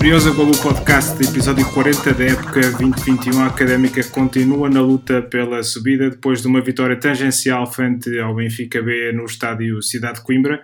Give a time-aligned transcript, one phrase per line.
[0.00, 3.38] Briosa Golo Podcast, episódio 40 da época 2021.
[3.38, 8.80] A Académica continua na luta pela subida depois de uma vitória tangencial frente ao Benfica
[8.80, 10.62] B no estádio Cidade de Coimbra.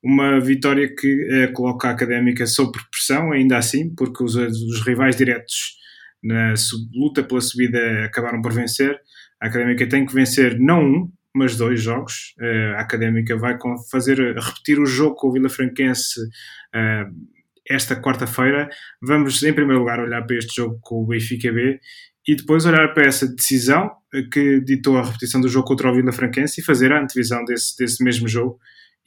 [0.00, 5.16] Uma vitória que eh, coloca a Académica sob pressão, ainda assim, porque os, os rivais
[5.16, 5.74] diretos
[6.22, 6.54] na
[6.94, 8.96] luta pela subida acabaram por vencer.
[9.42, 12.36] A Académica tem que vencer não um, mas dois jogos.
[12.40, 13.58] Uh, a Académica vai
[13.90, 17.35] fazer repetir o jogo com o Vila Franquense uh,
[17.68, 18.68] esta quarta-feira.
[19.02, 21.80] Vamos, em primeiro lugar, olhar para este jogo com o Benfica B
[22.26, 23.90] e depois olhar para essa decisão
[24.32, 27.76] que ditou a repetição do jogo contra o Vila Franquense e fazer a antevisão desse,
[27.76, 28.58] desse mesmo jogo.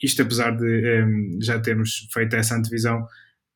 [0.01, 3.05] Isto apesar de um, ehm, já termos feito essa antevisão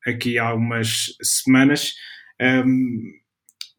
[0.06, 1.94] aqui há algumas semanas.
[2.40, 3.24] Um, ehm,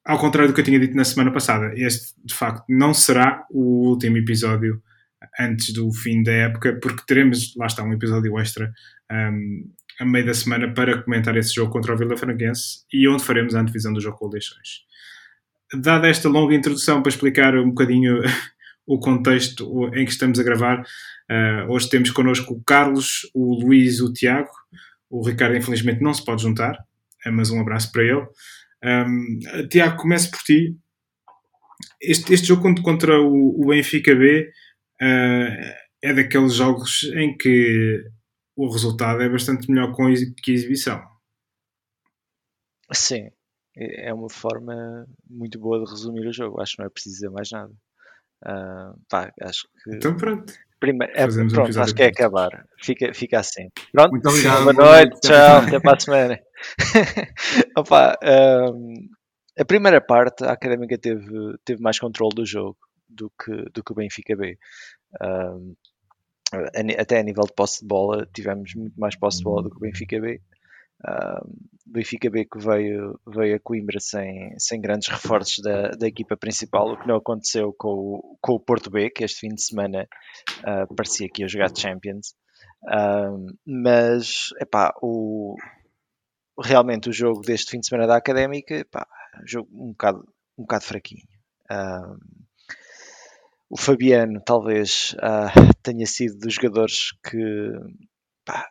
[0.03, 3.45] ao contrário do que eu tinha dito na semana passada, este de facto não será
[3.51, 4.81] o último episódio
[5.39, 8.71] antes do fim da época, porque teremos, lá está, um episódio extra
[9.12, 13.07] um, ehm, a meio da semana para comentar esse jogo contra o Vila Franquense e
[13.07, 14.84] onde faremos a antevisão do jogo com o Leixões.
[15.74, 18.21] Dada esta longa introdução para explicar um bocadinho
[18.85, 23.99] o contexto em que estamos a gravar, uh, hoje temos connosco o Carlos, o Luís,
[23.99, 24.51] o Tiago.
[25.10, 26.77] O Ricardo, infelizmente, não se pode juntar,
[27.26, 28.26] eh, mas um abraço para ele.
[28.84, 30.76] Um, Tiago, começo por ti.
[32.01, 34.49] Este, este jogo contra o, o Benfica B
[35.01, 38.04] uh, é daqueles jogos em que
[38.55, 40.05] o resultado é bastante melhor com
[40.41, 41.03] que a exibição.
[42.93, 43.29] Sim,
[43.75, 46.61] é uma forma muito boa de resumir o jogo.
[46.61, 47.73] Acho que não é preciso dizer mais nada.
[48.43, 49.95] Uh, pá, acho que.
[49.95, 50.53] Então pronto.
[50.79, 52.65] Primeiro, é, pronto, acho que é acabar.
[52.79, 53.70] Fica, fica assim.
[53.91, 54.63] Pronto, muito obrigado.
[54.63, 56.39] Boa noite, tchau, até para a semana.
[57.77, 58.17] Opa,
[58.73, 59.09] um,
[59.57, 62.77] a primeira parte, a Académica teve, teve mais controle do jogo
[63.09, 64.59] do que, do que o Benfica B.
[65.22, 65.75] Um,
[66.97, 69.78] até a nível de posse de bola, tivemos muito mais posse de bola do que
[69.78, 70.41] o Benfica B.
[71.03, 71.47] Uh,
[71.85, 76.91] Benfica B que veio, veio a Coimbra sem, sem grandes reforços da, da equipa principal,
[76.91, 80.07] o que não aconteceu com o, com o Porto B, que este fim de semana
[80.59, 82.33] uh, parecia que ia jogar Champions.
[82.83, 85.55] Uh, mas, epá, o,
[86.59, 89.07] realmente o jogo deste fim de semana da Académica, epá,
[89.45, 90.19] jogo um bocado,
[90.57, 91.27] um bocado fraquinho.
[91.71, 92.44] Uh,
[93.75, 97.74] o Fabiano talvez uh, tenha sido dos jogadores que
[98.46, 98.66] pá,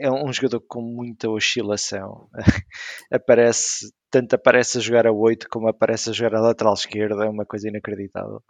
[0.00, 2.26] é um jogador com muita oscilação.
[3.12, 7.28] aparece, tanto aparece a jogar a 8 como aparece a jogar a lateral esquerda, é
[7.28, 8.42] uma coisa inacreditável.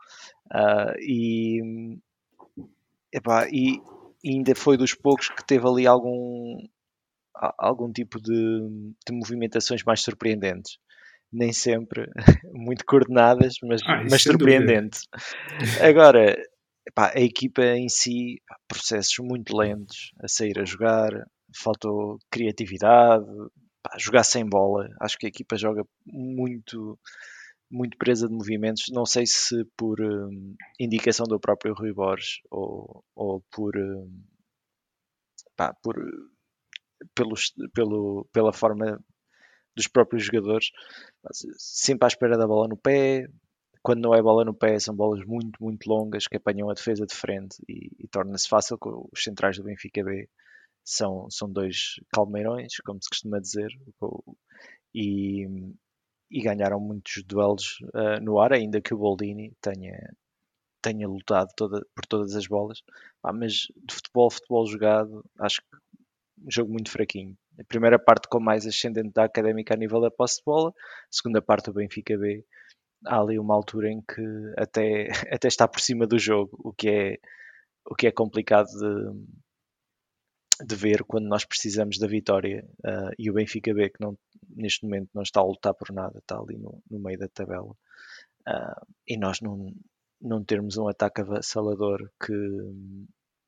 [0.47, 1.99] Uh, e,
[3.12, 3.83] epá, e
[4.25, 6.56] ainda foi dos poucos que teve ali algum,
[7.59, 10.78] algum tipo de, de movimentações mais surpreendentes
[11.32, 12.09] nem sempre
[12.53, 15.00] muito coordenadas, mas, ah, mas surpreendente.
[15.81, 16.37] Agora,
[16.94, 21.10] pá, a equipa em si, processos muito lentos a sair a jogar,
[21.54, 23.26] faltou criatividade,
[23.82, 24.88] pá, jogar sem bola.
[25.00, 26.98] Acho que a equipa joga muito
[27.69, 33.04] muito presa de movimentos, não sei se por um, indicação do próprio Rui Borges ou,
[33.12, 34.22] ou por, um,
[35.56, 35.97] pá, por
[37.14, 38.98] pelos, pelo, pela forma
[39.76, 40.70] dos próprios jogadores,
[41.56, 43.28] sempre à espera da bola no pé.
[43.82, 47.06] Quando não é bola no pé, são bolas muito, muito longas que apanham a defesa
[47.06, 50.28] de frente e, e torna-se fácil com os centrais do Benfica B.
[50.84, 53.69] São, são dois calmeirões, como se costuma dizer,
[54.94, 55.47] e,
[56.31, 60.14] e ganharam muitos duelos uh, no ar, ainda que o Boldini tenha,
[60.82, 62.82] tenha lutado toda, por todas as bolas.
[63.22, 65.76] Ah, mas de futebol, futebol jogado, acho que
[66.44, 67.37] um jogo muito fraquinho.
[67.59, 70.72] A primeira parte com mais ascendente da Académica a nível da posse de bola, a
[71.11, 72.44] segunda parte o Benfica B.
[73.06, 74.22] Há ali uma altura em que
[74.56, 77.19] até, até está por cima do jogo, o que é,
[77.87, 82.67] o que é complicado de, de ver quando nós precisamos da vitória.
[82.84, 84.19] Uh, e o Benfica B, que não,
[84.55, 87.75] neste momento não está a lutar por nada, está ali no, no meio da tabela.
[88.49, 89.73] Uh, e nós não,
[90.21, 92.33] não termos um ataque avassalador que,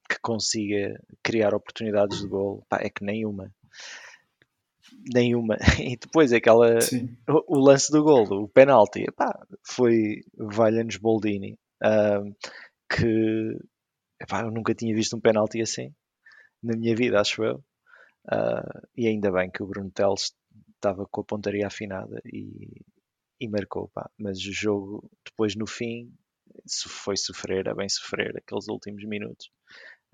[0.08, 3.52] que consiga criar oportunidades de gol, é que nenhuma
[5.12, 5.56] nenhuma.
[5.78, 6.78] E depois aquela
[7.28, 12.34] o, o, lance do gol, o penalti, epá, foi Valha-nos Boldini, uh,
[12.90, 13.56] que
[14.20, 15.92] epá, eu nunca tinha visto um penalti assim
[16.62, 17.64] na minha vida, acho eu.
[18.26, 20.34] Uh, e ainda bem que o Bruno Teles
[20.74, 22.82] estava com a pontaria afinada e,
[23.40, 24.10] e marcou, pá.
[24.18, 26.12] mas o jogo depois no fim
[26.88, 29.50] foi sofrer, a bem sofrer aqueles últimos minutos.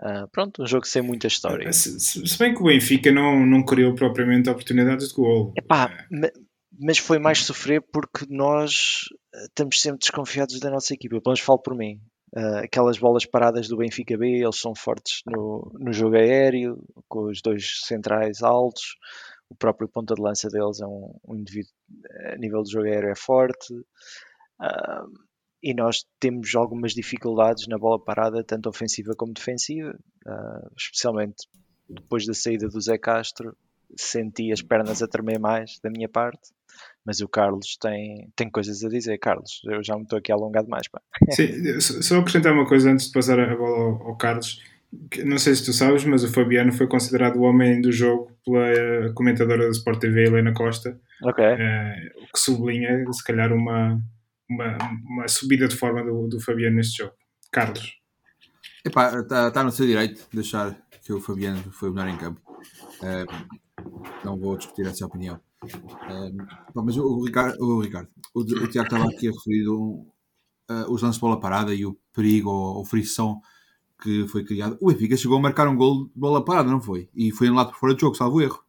[0.01, 1.73] Uh, pronto, um jogo sem muita história.
[1.73, 5.53] Se, se, bem que o Benfica não, não criou propriamente oportunidades de gol.
[5.57, 6.33] Epá, é.
[6.79, 11.21] mas foi mais sofrer porque nós eh, estamos sempre desconfiados da nossa equipa.
[11.21, 12.01] Pelo menos falo por mim.
[12.37, 17.31] Uh, aquelas bolas paradas do Benfica B, eles são fortes no, no jogo aéreo, com
[17.31, 18.97] os dois centrais altos.
[19.49, 21.71] o próprio ponta de lança deles é um, um indivíduo
[22.33, 23.73] a nível de jogo aéreo é forte.
[24.61, 25.07] Uh,
[25.65, 31.49] e nós temos algumas dificuldades na bola parada, tanto ofensiva como defensiva, uh, especialmente
[31.89, 33.57] depois da saída do Zé Castro,
[33.97, 36.51] senti as pernas a tremer mais da minha parte,
[37.03, 39.17] mas o Carlos tem, tem coisas a dizer.
[39.17, 40.87] Carlos, eu já me estou aqui a alongar demais.
[40.87, 41.01] Pá.
[41.31, 44.63] Sim, só acrescentar uma coisa antes de passar a bola ao, ao Carlos.
[45.25, 49.13] Não sei se tu sabes, mas o Fabiano foi considerado o homem do jogo pela
[49.15, 51.01] comentadora do Sport TV, Helena Costa.
[51.59, 54.01] Eh, o que sublinha, se calhar, uma,
[54.55, 57.15] uma, uma subida de forma do, do Fabiano neste jogo.
[57.53, 57.99] Carlos.
[58.85, 62.41] Está tá no seu direito de deixar que o Fabiano foi o melhor em campo.
[63.01, 63.59] Uh,
[64.25, 65.41] não vou discutir essa opinião.
[65.63, 70.07] Uh, mas o, o, Ricardo, o, Ricardo, o, o Tiago estava aqui a referir uh,
[70.89, 73.41] os lances de bola parada e o perigo ou, ou frição
[74.03, 74.77] que foi criado.
[74.81, 77.09] O Benfica chegou a marcar um gol de bola parada, não foi?
[77.15, 78.63] E foi lado por fora de jogo, salvo erro.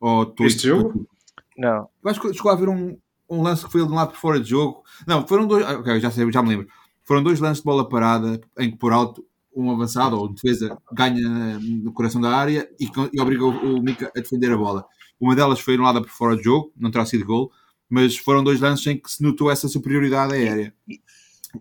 [0.00, 1.08] Ou tu, este jogo?
[1.56, 1.88] Não.
[2.02, 2.98] Eu acho que chegou a haver um,
[3.28, 4.82] um lance que foi de um lado por fora de jogo.
[5.06, 5.64] Não, foram dois.
[5.64, 6.68] Ah, ok, já, sei, já me lembro.
[7.04, 9.24] Foram dois lances de bola parada em que por alto
[9.54, 14.10] um avançado ou defesa ganha no coração da área e, e obriga o, o Mika
[14.16, 14.84] a defender a bola.
[15.20, 17.52] Uma delas foi anulada por fora de jogo, não terá sido gol,
[17.88, 20.74] mas foram dois lances em que se notou essa superioridade aérea.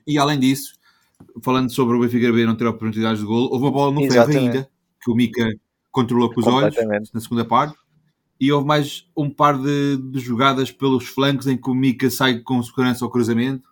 [0.07, 0.73] E além disso,
[1.43, 4.31] falando sobre o Benfica B não ter oportunidades de gol, houve uma bola no ferro
[4.31, 4.69] ainda,
[5.01, 5.47] que o Mika
[5.91, 6.75] controlou com os olhos
[7.13, 7.77] na segunda parte
[8.43, 12.39] e houve mais um par de, de, jogadas pelos flancos em que o Mika sai
[12.39, 13.69] com segurança ao cruzamento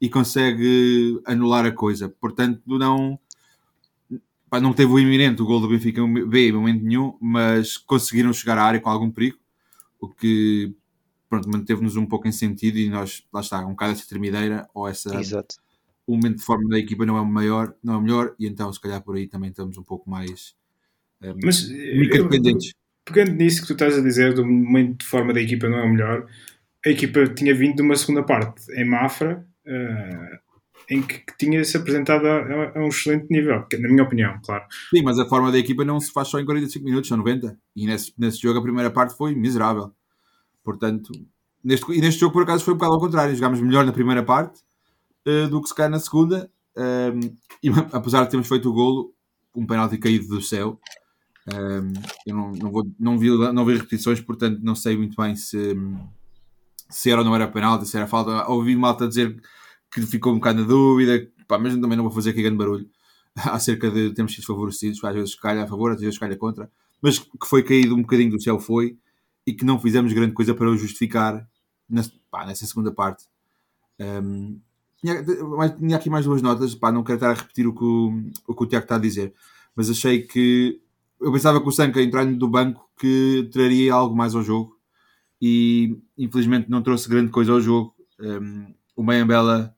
[0.00, 2.08] e consegue anular a coisa.
[2.08, 3.18] Portanto, não,
[4.48, 8.32] pá, não teve o iminente o gol do Benfica B em momento nenhum, mas conseguiram
[8.32, 9.38] chegar à área com algum perigo,
[9.98, 10.72] o que
[11.28, 14.86] pronto, manteve-nos um pouco em sentido e nós, lá está, um bocado essa tremideira ou
[14.86, 15.18] essa...
[15.18, 15.56] Exato.
[16.06, 18.46] O momento de forma da equipa não é o maior, não é o melhor, e
[18.46, 20.54] então se calhar por aí também estamos um pouco mais
[21.20, 22.72] um, eh, mas, dependentes
[23.04, 25.84] pegando nisso que tu estás a dizer, do momento de forma da equipa não é
[25.84, 26.26] o melhor,
[26.84, 30.42] a equipa tinha vindo de uma segunda parte em Mafra, uh,
[30.90, 34.64] em que, que tinha-se apresentado a, a, um excelente nível, na minha opinião, claro.
[34.94, 37.56] Sim, mas a forma da equipa não se faz só em 45 minutos, são 90.
[37.76, 39.92] E nesse, nesse jogo a primeira parte foi miserável.
[40.64, 41.12] Portanto,
[41.64, 43.34] neste, e neste jogo por acaso foi um bocado ao contrário.
[43.34, 44.60] Jogámos melhor na primeira parte
[45.26, 46.50] uh, do que se cai na segunda.
[46.76, 47.20] Um, ehm,
[47.62, 49.14] e apesar de termos feito o golo,
[49.54, 50.80] um penalti caído do céu,
[51.48, 51.92] um,
[52.26, 55.76] eu não, não, vou, não, vi, não vi repetições, portanto não sei muito bem se,
[56.88, 58.48] se era ou não era penalti, se era falta.
[58.48, 59.40] Ouvi malta dizer
[59.90, 62.88] que ficou um bocado na dúvida, pá, mas também não vou fazer aqui grande barulho
[63.36, 67.18] acerca de termos sido favorecidos, às vezes calha a favor, às vezes calha contra, mas
[67.18, 68.96] que foi caído um bocadinho do céu foi
[69.46, 71.46] e que não fizemos grande coisa para o justificar
[72.30, 73.24] pá, nessa segunda parte.
[73.98, 74.60] Um,
[74.98, 75.24] tinha,
[75.76, 78.54] tinha, aqui mais duas notas, pá, não quero estar a repetir o que o, o,
[78.54, 79.34] que o Tiago está a dizer,
[79.74, 80.80] mas achei que
[81.22, 84.76] eu pensava que o Sanka entrando do banco que traria algo mais ao jogo
[85.40, 87.94] e infelizmente não trouxe grande coisa ao jogo.
[88.20, 89.74] Um, o Mayambela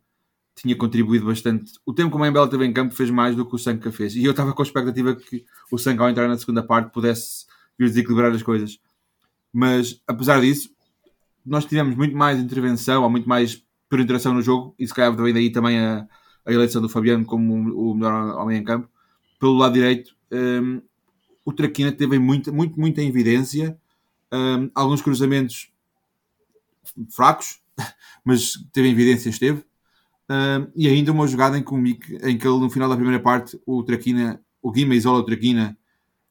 [0.55, 1.73] tinha contribuído bastante.
[1.85, 4.14] O tempo que o Mayambela teve em campo fez mais do que o Sanka fez.
[4.14, 7.46] E eu estava com a expectativa que o Sanka ao entrar na segunda parte pudesse
[7.79, 8.79] vir desequilibrar as coisas.
[9.52, 10.70] Mas apesar disso,
[11.44, 15.32] nós tivemos muito mais intervenção, ou muito mais penetração no jogo, e se calhar vem
[15.32, 16.06] daí também a,
[16.44, 18.88] a eleição do Fabiano como o melhor homem em campo.
[19.38, 20.81] Pelo lado direito, um,
[21.44, 23.79] o Traquina teve muito, muito, muita evidência,
[24.32, 25.70] um, alguns cruzamentos
[27.10, 27.60] fracos,
[28.24, 29.65] mas teve evidência, esteve.
[30.31, 33.60] Um, e ainda uma jogada em que, em que ele, no final da primeira parte,
[33.67, 35.77] o Traquina, o Guima isola o Traquina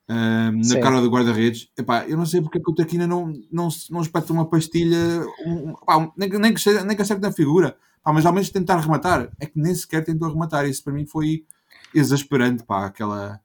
[0.10, 0.82] um, na Sim.
[0.82, 1.70] cara do guarda-redes.
[2.08, 4.98] Eu não sei porque é que o Traquina não, não, não espeta uma pastilha,
[5.46, 8.80] um, pá, nem, nem, que, nem que acerte na figura, pá, mas ao menos tentar
[8.80, 9.32] rematar.
[9.40, 10.68] É que nem sequer tentou rematar.
[10.68, 11.46] Isso para mim foi
[11.94, 13.40] exasperante, pá, aquela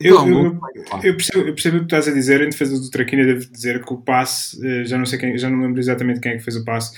[0.00, 0.60] eu, eu,
[1.02, 2.40] eu, percebo, eu, percebo, o que estás a dizer.
[2.40, 5.50] Em defesa do Traquina, devo dizer que o passe, eh, já não sei quem, já
[5.50, 6.96] não lembro exatamente quem é que fez o passe.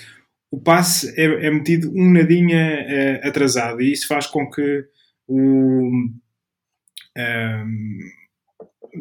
[0.51, 4.85] O passe é, é metido um nadinha é, atrasado e isso faz com que
[5.27, 5.39] o.
[5.39, 6.15] Um,
[7.17, 7.99] ehm,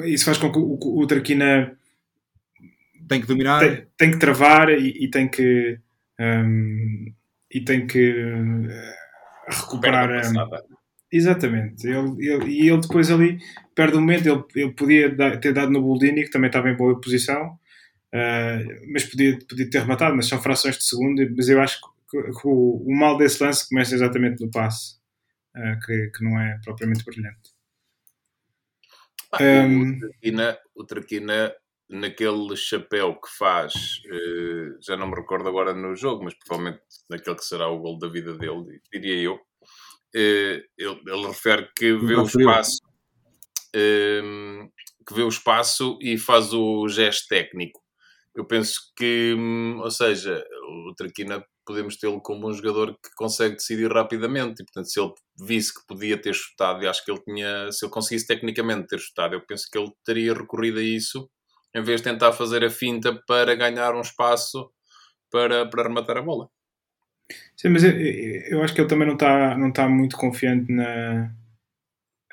[0.06, 1.76] isso faz com que o, o Traquina
[3.08, 5.80] tem que dominar, tem, tem que travar e, e, tem que
[6.20, 7.14] um, ehm,
[7.52, 8.68] e tem que uh,
[9.50, 10.10] recuperar.
[11.12, 11.88] Exatamente.
[11.88, 13.40] Ele, ele, e ele depois ali
[13.74, 14.28] perde o momento.
[14.28, 17.58] Ele, ele podia dar, ter dado no Boldini, que também estava em boa posição,
[18.14, 21.22] uh, mas podia, podia ter rematado, mas são frações de segundo.
[21.36, 24.98] Mas eu acho que, que o, o, mal desse lance começa exatamente no passe,
[25.56, 27.58] uh, que, que não é propriamente brilhante.
[29.32, 31.54] Ah, um, o, Traquina, o Traquina,
[31.90, 33.74] naquele chapéu que faz,
[34.06, 37.98] uh, já não me recordo agora no jogo, mas provavelmente naquele que será o gol
[37.98, 39.49] da vida dele, diria eu
[40.14, 42.80] ele, ele refere que vê o espaço
[43.74, 44.68] ehm,
[45.08, 47.80] que vê o espaço e faz o gesto técnico.
[48.36, 50.44] eu penso que, hum, ou seja,
[50.90, 55.12] o Traquina podemos tê-lo como um jogador que consegue decidir rapidamente e, portanto, se ele
[55.46, 59.00] visse que podia ter chutado, e acho que ele tinha, se ele conseguisse tecnicamente ter
[59.00, 61.30] chutado, eu penso que ele teria recorrido a isso
[61.76, 64.72] em vez de tentar fazer a finta para ganhar um espaço
[65.32, 66.50] para, para rematar a bola.
[67.56, 71.32] Sim, mas eu, eu acho que ele também não está não tá muito confiante na,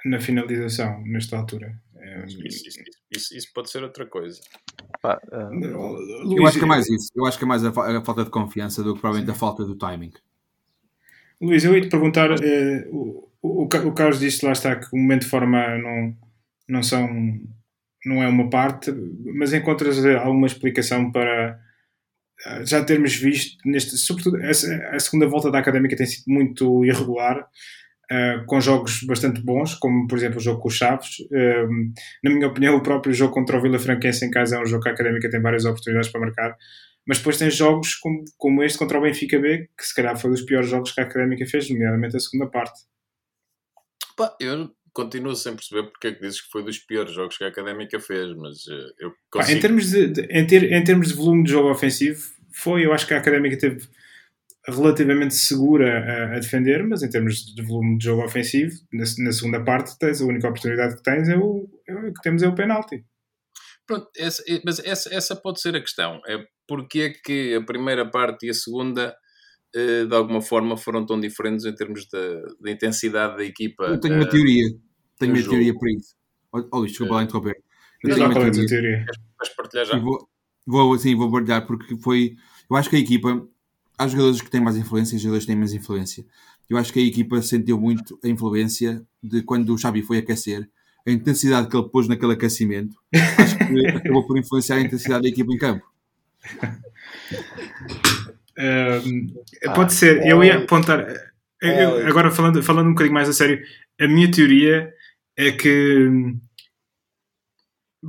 [0.05, 1.79] na finalização nesta altura.
[2.27, 4.41] Isso, isso, isso, isso, pode ser outra coisa.
[5.03, 7.11] Pá, uh, eu acho que é mais isso.
[7.15, 9.65] Eu acho que é mais a, a, falta de confiança do que provavelmente a falta
[9.65, 10.13] do timing.
[11.41, 14.99] Luís, eu ia te perguntar: uh, o, o, o Carlos disse lá está que o
[14.99, 16.17] momento de forma não,
[16.69, 17.09] não são
[18.07, 18.93] não é uma parte,
[19.35, 21.59] mas encontras alguma explicação para eh,
[22.65, 24.51] já termos visto neste, sobretudo a,
[24.97, 30.07] a segunda volta da académica tem sido muito irregular uh, com jogos bastante bons, como
[30.07, 31.19] por exemplo o jogo com os Chaves.
[31.31, 34.67] Uh, na minha opinião, o próprio jogo contra o Vila Franquense em casa é um
[34.67, 36.57] jogo que a académica tem várias oportunidades para marcar.
[37.07, 40.31] Mas depois tem jogos como, como este contra o Benfica B, que se calhar foi
[40.31, 42.81] dos piores jogos que a académica fez, nomeadamente a segunda parte.
[44.17, 47.45] Pá, eu continuo sem perceber porque é que dizes que foi dos piores jogos que
[47.45, 49.53] a Académica fez, mas uh, eu consigo...
[49.53, 52.19] ah, em, termos de, de, em, ter, em termos de volume de jogo ofensivo,
[52.51, 53.87] foi, eu acho que a Académica teve
[54.67, 59.33] relativamente segura a, a, defender, mas em termos de volume de jogo ofensivo, na, na,
[59.33, 62.49] segunda parte, tens a única oportunidade que tens é o, é o que temos é
[62.49, 63.05] o penalti.
[63.87, 66.21] Pronto, essa, mas essa, essa pode ser a questão.
[66.27, 69.15] É porque é que a primeira parte e a segunda
[69.77, 73.85] eh, de alguma forma foram tão diferentes em termos da, intensidade da equipa.
[73.85, 74.65] Eu tenho uma eh, teoria,
[75.19, 76.15] tenho uma teoria para isso.
[76.53, 77.57] Oh, Luís, desculpa lá interromper.
[78.03, 78.67] Eu tenho uma teoria.
[78.67, 79.07] teoria.
[79.39, 79.99] Vais partilhar já?
[79.99, 80.29] Vou,
[80.67, 82.37] vou, sim, vou partilhar porque foi.
[82.69, 83.47] Eu acho que a equipa
[83.99, 86.25] há jogadores que têm mais influência e jogadores que têm menos influência.
[86.69, 90.69] Eu acho que a equipa sentiu muito a influência de quando o Xavi foi aquecer,
[91.07, 92.97] a intensidade que ele pôs naquele aquecimento,
[93.39, 95.87] acho que acabou por influenciar a intensidade da equipa em campo.
[98.59, 99.27] Um,
[99.75, 101.07] pode ser, eu ia apontar.
[101.63, 103.63] Eu, agora, falando, falando um bocadinho mais a sério,
[104.01, 104.93] a minha teoria
[105.37, 106.09] é que.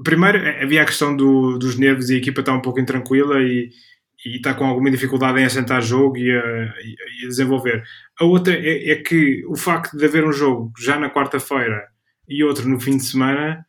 [0.04, 3.72] Primeiro, havia a questão do, dos nervos e a equipa está um pouco intranquila e,
[4.26, 6.44] e está com alguma dificuldade em assentar jogo e a,
[6.82, 7.84] e a desenvolver.
[8.20, 11.88] A outra é, é, que o facto de haver um jogo já na quarta-feira
[12.28, 13.66] e outro no fim de semana,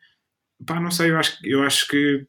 [0.66, 2.26] pá, não sei, eu acho, eu acho que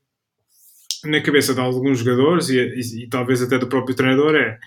[1.05, 4.59] na cabeça de alguns jogadores e, e, e, talvez até do próprio treinador é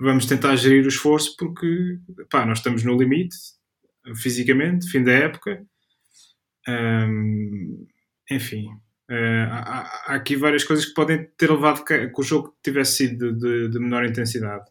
[0.00, 1.98] vamos tentar gerir o esforço porque
[2.30, 3.36] pá, nós estamos no limite
[4.16, 5.64] fisicamente, fim da época.
[8.30, 8.68] Enfim,
[9.10, 12.96] Uh, há, há, aqui várias coisas que podem ter levado que, que o jogo tivesse
[12.96, 14.64] sido de, de menor intensidade.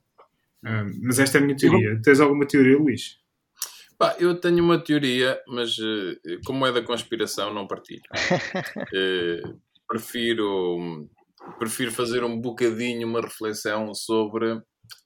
[0.63, 2.01] Uh, mas esta é a minha teoria.
[2.01, 3.19] Tens alguma teoria, Luís?
[3.97, 8.01] Pá, eu tenho uma teoria, mas uh, como é da conspiração, não partilho.
[9.87, 11.07] prefiro,
[11.59, 14.59] prefiro fazer um bocadinho uma reflexão sobre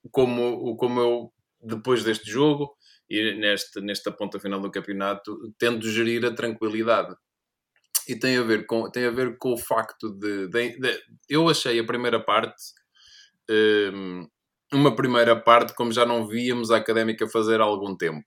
[0.10, 2.77] como, como eu, depois deste jogo
[3.10, 7.16] e nesta, nesta ponta final do campeonato, tento gerir a tranquilidade
[8.08, 11.00] e tem a ver com, tem a ver com o facto de, de, de
[11.30, 12.56] eu achei a primeira parte
[13.50, 14.28] um,
[14.74, 18.26] uma primeira parte como já não víamos a Académica fazer há algum tempo.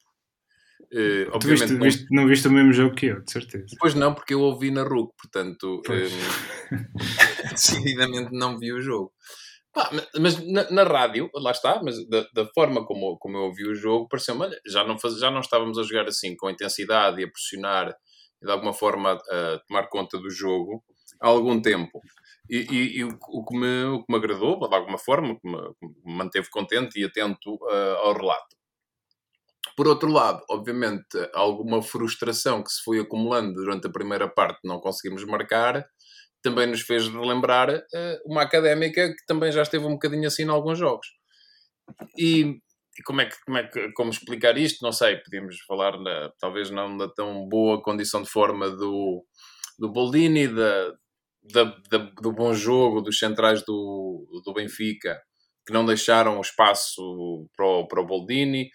[0.92, 3.76] Uh, obviamente, viste, viste, não viste o mesmo jogo que eu, de certeza.
[3.78, 9.12] Pois não, porque eu ouvi na RUC, portanto, um, decididamente não vi o jogo.
[9.72, 13.68] Pá, mas na, na, rádio, lá está, mas da, da, forma como, como eu ouvi
[13.68, 17.24] o jogo, pareceu-me, já não, faz, já não estávamos a jogar assim, com intensidade e
[17.24, 17.94] a pressionar
[18.42, 20.82] e de alguma forma a, tomar conta do jogo
[21.20, 22.00] há algum tempo.
[22.48, 25.48] E, e, e o, o, que me, o que me agradou, de alguma forma, que
[25.48, 25.58] me,
[26.04, 28.56] me manteve contente e atento uh, ao relato.
[29.76, 34.80] Por outro lado, obviamente, alguma frustração que se foi acumulando durante a primeira parte, não
[34.80, 35.86] conseguimos marcar,
[36.42, 40.48] também nos fez relembrar uh, uma académica que também já esteve um bocadinho assim em
[40.48, 41.06] alguns jogos.
[42.18, 42.60] E,
[43.04, 44.82] como é que, como é que como explicar isto?
[44.82, 49.24] Não sei, podíamos falar na, talvez não na tão boa condição de forma do,
[49.78, 50.92] do Boldini, da,
[51.42, 55.20] da, da, do bom jogo dos centrais do, do Benfica,
[55.66, 58.70] que não deixaram espaço para o, para o Boldini,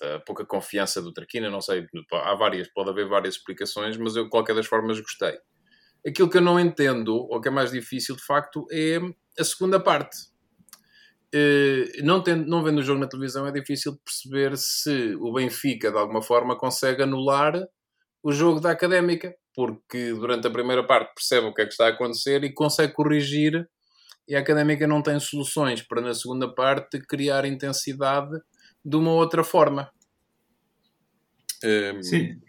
[0.00, 4.24] da pouca confiança do Traquina, não sei, há várias, pode haver várias explicações, mas eu
[4.24, 5.38] de qualquer das formas gostei.
[6.06, 8.98] Aquilo que eu não entendo, ou que é mais difícil de facto, é
[9.38, 10.34] a segunda parte
[11.36, 15.90] eh, não, tendo, não vendo o jogo na televisão é difícil perceber se o Benfica
[15.90, 17.60] de alguma forma consegue anular
[18.22, 21.86] o jogo da Académica, porque durante a primeira parte percebe o que é que está
[21.86, 23.68] a acontecer e consegue corrigir
[24.28, 28.40] e a Académica não tem soluções para na segunda parte criar intensidade
[28.84, 29.90] de uma outra forma.
[31.64, 31.68] Um...
[31.68, 32.40] Ehm, Sim,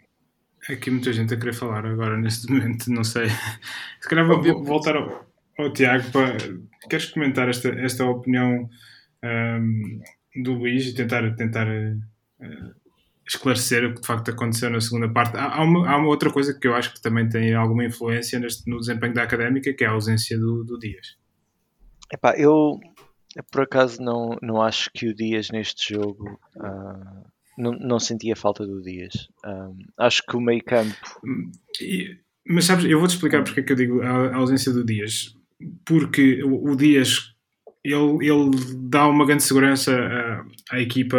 [0.70, 3.28] aqui muita gente a querer falar agora neste momento, não sei.
[4.00, 5.26] Se calhar vou voltar ao
[5.58, 6.04] oh, Tiago,
[6.88, 8.68] queres comentar esta, esta opinião
[9.24, 10.00] um,
[10.42, 12.74] do Luís e tentar, tentar uh,
[13.26, 15.36] esclarecer o que de facto aconteceu na segunda parte?
[15.36, 18.38] Há, há, uma, há uma, outra coisa que eu acho que também tem alguma influência
[18.38, 21.16] neste, no desempenho da académica, que é a ausência do, do Dias.
[22.12, 22.78] Epá, eu
[23.50, 28.66] por acaso não, não acho que o Dias neste jogo uh, não, não sentia falta
[28.66, 29.28] do Dias.
[29.44, 30.94] Um, acho que o meio campo.
[32.48, 35.34] Mas sabes, eu vou-te explicar porque é que eu digo a, a ausência do Dias.
[35.84, 37.35] Porque o, o Dias
[37.92, 38.50] ele, ele
[38.88, 41.16] dá uma grande segurança à, à equipa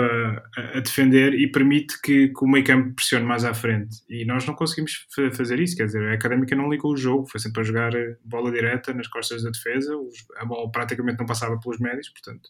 [0.56, 3.98] a, a, defender e permite que, que o meio campo pressione mais à frente.
[4.10, 7.40] E nós não conseguimos fazer isso, quer dizer, a Académica não ligou o jogo, foi
[7.40, 7.92] sempre a jogar
[8.24, 9.96] bola direta nas costas da defesa,
[10.38, 12.50] a bola praticamente não passava pelos médios, portanto.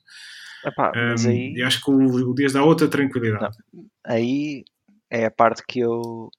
[0.65, 1.53] Epá, um, aí...
[1.55, 3.57] Eu acho que o, o Dias dá outra tranquilidade.
[3.74, 3.86] Não.
[4.05, 4.63] Aí
[5.09, 6.29] é a parte que eu,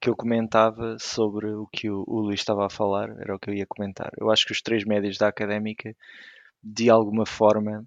[0.00, 3.50] que eu comentava sobre o que o, o Luís estava a falar, era o que
[3.50, 4.10] eu ia comentar.
[4.18, 5.94] Eu acho que os três médios da Académica
[6.62, 7.84] de alguma forma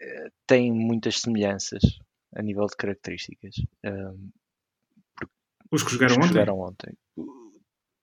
[0.00, 1.82] eh, têm muitas semelhanças
[2.34, 3.54] a nível de características.
[5.70, 6.28] os que jogaram, os que ontem?
[6.28, 6.94] jogaram ontem.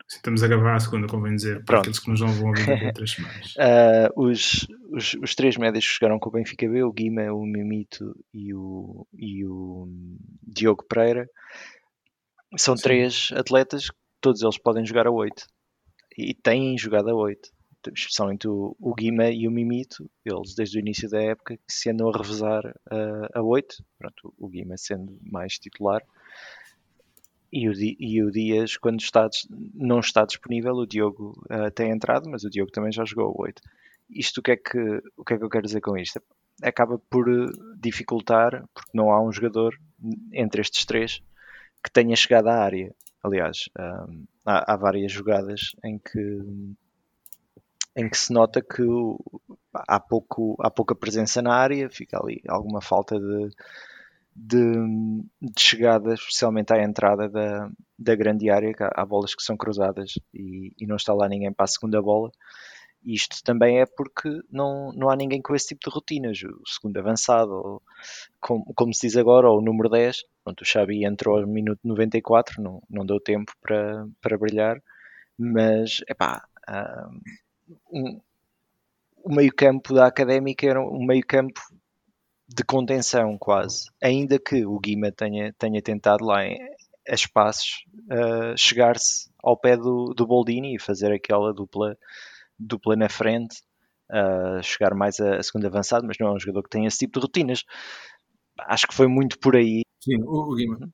[0.10, 2.94] Estamos a gravar a segunda, convém dizer, para aqueles que nos vão ouvir daqui a
[2.94, 3.56] três semanas.
[3.56, 7.46] Uh, os, os, os, três médios que jogaram com o Benfica B, o Guima, o
[7.46, 9.88] Mimito e o, e o
[10.42, 11.28] Diogo Pereira,
[12.58, 12.84] são Sim.
[12.84, 15.48] três atletas que todos eles podem jogar a 8
[16.18, 17.50] e têm jogado a 8
[17.94, 21.90] especialmente o, o Guima e o Mimito, eles desde o início da época que se
[21.90, 26.02] andam a revezar uh, a 8, pronto, o Guima sendo mais titular,
[27.52, 29.30] e o, e o Dias, quando está,
[29.76, 33.44] não está disponível, o Diogo uh, tem entrado, mas o Diogo também já jogou o
[33.44, 33.62] 8.
[34.10, 36.22] Isto o que, é que, o que é que eu quero dizer com isto?
[36.62, 37.48] Acaba por eh,
[37.80, 39.76] dificultar, porque não há um jogador
[40.32, 41.22] entre estes três
[41.84, 42.94] que tenha chegado à área.
[43.24, 46.20] Aliás, um, há, há, várias jogadas em que
[47.96, 48.84] em que se nota que
[49.74, 53.50] há, pouco, há pouca presença na área, fica ali alguma falta de,
[54.36, 54.64] de,
[55.42, 60.14] de chegada, especialmente à entrada da, da grande área, que há, bolas que são cruzadas
[60.34, 62.32] e, e, não está lá ninguém para a segunda bola.
[63.06, 66.42] Isto também é porque não, não há ninguém com esse tipo de rotinas.
[66.42, 67.82] O segundo avançado, ou,
[68.40, 70.24] como, como se diz agora, ou o número 10.
[70.44, 74.82] Pronto, o Xabi entrou ao minuto 94, não, não deu tempo para, para brilhar,
[75.38, 76.48] mas é pá,
[77.92, 78.20] um,
[79.24, 81.60] o meio-campo da académica era um meio-campo
[82.48, 83.86] de contenção, quase.
[84.02, 86.58] Ainda que o Guima tenha, tenha tentado lá em,
[87.08, 91.98] a espaços uh, chegar-se ao pé do, do Boldini e fazer aquela dupla,
[92.58, 93.62] dupla na frente,
[94.12, 97.20] uh, chegar mais a, a avançado, mas não é um jogador que tem esse tipo
[97.20, 97.64] de rotinas.
[98.60, 99.84] Acho que foi muito por aí.
[100.02, 100.90] Sim, o, o Guima.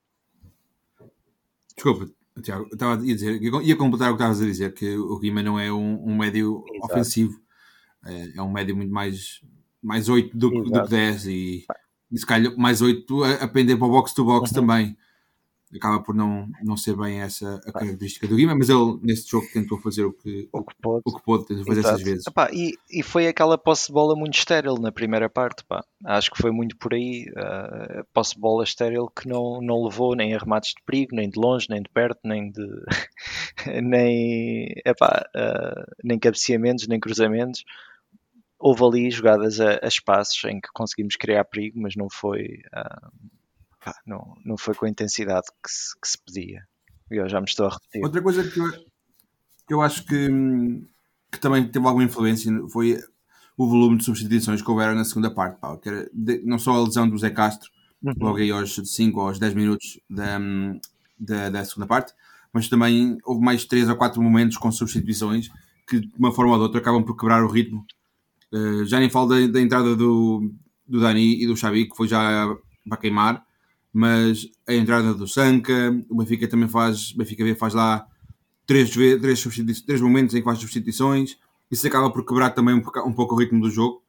[1.76, 5.44] Desculpa, Tiago, estava a dizer, ia completar o que estavas a dizer, que o Guima
[5.44, 6.94] não é um, um médio Exato.
[6.94, 7.42] ofensivo,
[8.06, 9.42] é, é, um médio muito mais,
[9.82, 11.66] mais 8 do, do que 10 e,
[12.12, 14.56] e se calhar mais 8 a, a pender para o box-to-box uhum.
[14.56, 14.98] também
[15.76, 19.48] acaba por não, não ser bem essa a característica do Guima, mas ele neste jogo
[19.54, 21.96] tentou fazer o que, o que pôde, o que pôde tentou fazer Exato.
[21.96, 22.28] essas vezes.
[22.28, 25.84] Epá, e, e foi aquela posse de bola muito estéril na primeira parte, pá.
[26.06, 30.16] acho que foi muito por aí, uh, posse de bola estéril que não, não levou
[30.16, 32.66] nem a remates de perigo, nem de longe, nem de perto, nem de
[33.84, 37.64] nem, epá, uh, nem cabeceamentos, nem cruzamentos.
[38.58, 42.60] Houve ali jogadas a, a espaços em que conseguimos criar perigo, mas não foi.
[42.76, 43.39] Uh,
[43.84, 46.64] pá, não, não foi com a intensidade que se, que se pedia.
[47.12, 48.04] E eu já me estou a repetir.
[48.04, 48.72] Outra coisa que eu,
[49.68, 50.28] que eu acho que,
[51.32, 53.00] que também teve alguma influência foi
[53.58, 55.60] o volume de substituições que houveram na segunda parte.
[55.60, 57.70] Pá, que era de, não só a lesão do Zé Castro,
[58.04, 58.14] uhum.
[58.20, 60.40] logo aí aos 5 ou aos 10 minutos da,
[61.20, 62.14] da, da, segunda parte,
[62.54, 65.50] mas também houve mais 3 ou 4 momentos com substituições
[65.88, 67.86] que de uma forma ou de outra acabam por quebrar o ritmo.
[68.54, 70.52] Uh, já nem falo da, da entrada do,
[70.88, 72.48] do Dani e do Xavi, que foi já
[72.88, 73.44] para queimar,
[73.94, 78.08] mas a entrada do Sanca, o Benfica também faz, o Benfica B faz lá
[78.66, 81.38] três, três, três momentos em que faz substituições,
[81.72, 84.04] isso acaba por quebrar também um, um pouco o ritmo do jogo.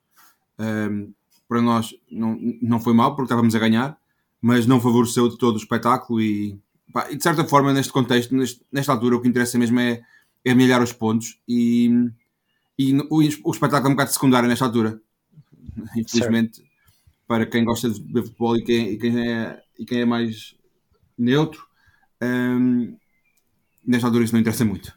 [0.58, 1.12] Um,
[1.48, 3.98] para nós não, não foi mal, porque estávamos a ganhar,
[4.40, 6.56] mas não favoreceu de todo o espetáculo e,
[6.92, 10.00] pá, e de certa forma, neste contexto, neste, nesta altura, o que interessa mesmo é,
[10.44, 12.08] é milhar os pontos e,
[12.78, 15.00] e o, o espetáculo é um bocado secundário nesta altura.
[15.96, 16.70] Infelizmente, certo.
[17.26, 20.54] para quem gosta de ver futebol e quem, e quem é e quem é mais
[21.18, 21.62] neutro,
[22.22, 22.94] um,
[23.84, 24.94] nesta altura isso não interessa muito.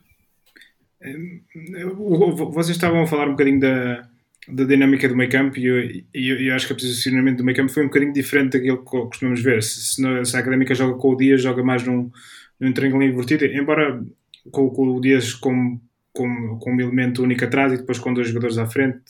[2.52, 4.10] Vocês estavam a falar um bocadinho da,
[4.50, 7.56] da dinâmica do meio campo e eu, eu, eu, acho que o posicionamento do meio
[7.56, 9.64] campo foi um bocadinho diferente daquilo que costumamos ver.
[9.64, 12.12] Se, se, a Académica joga com o Dias, joga mais num,
[12.60, 14.04] num triângulo invertido, embora
[14.52, 18.28] com, com o Dias como com, com um elemento único atrás e depois com dois
[18.28, 19.02] jogadores à frente,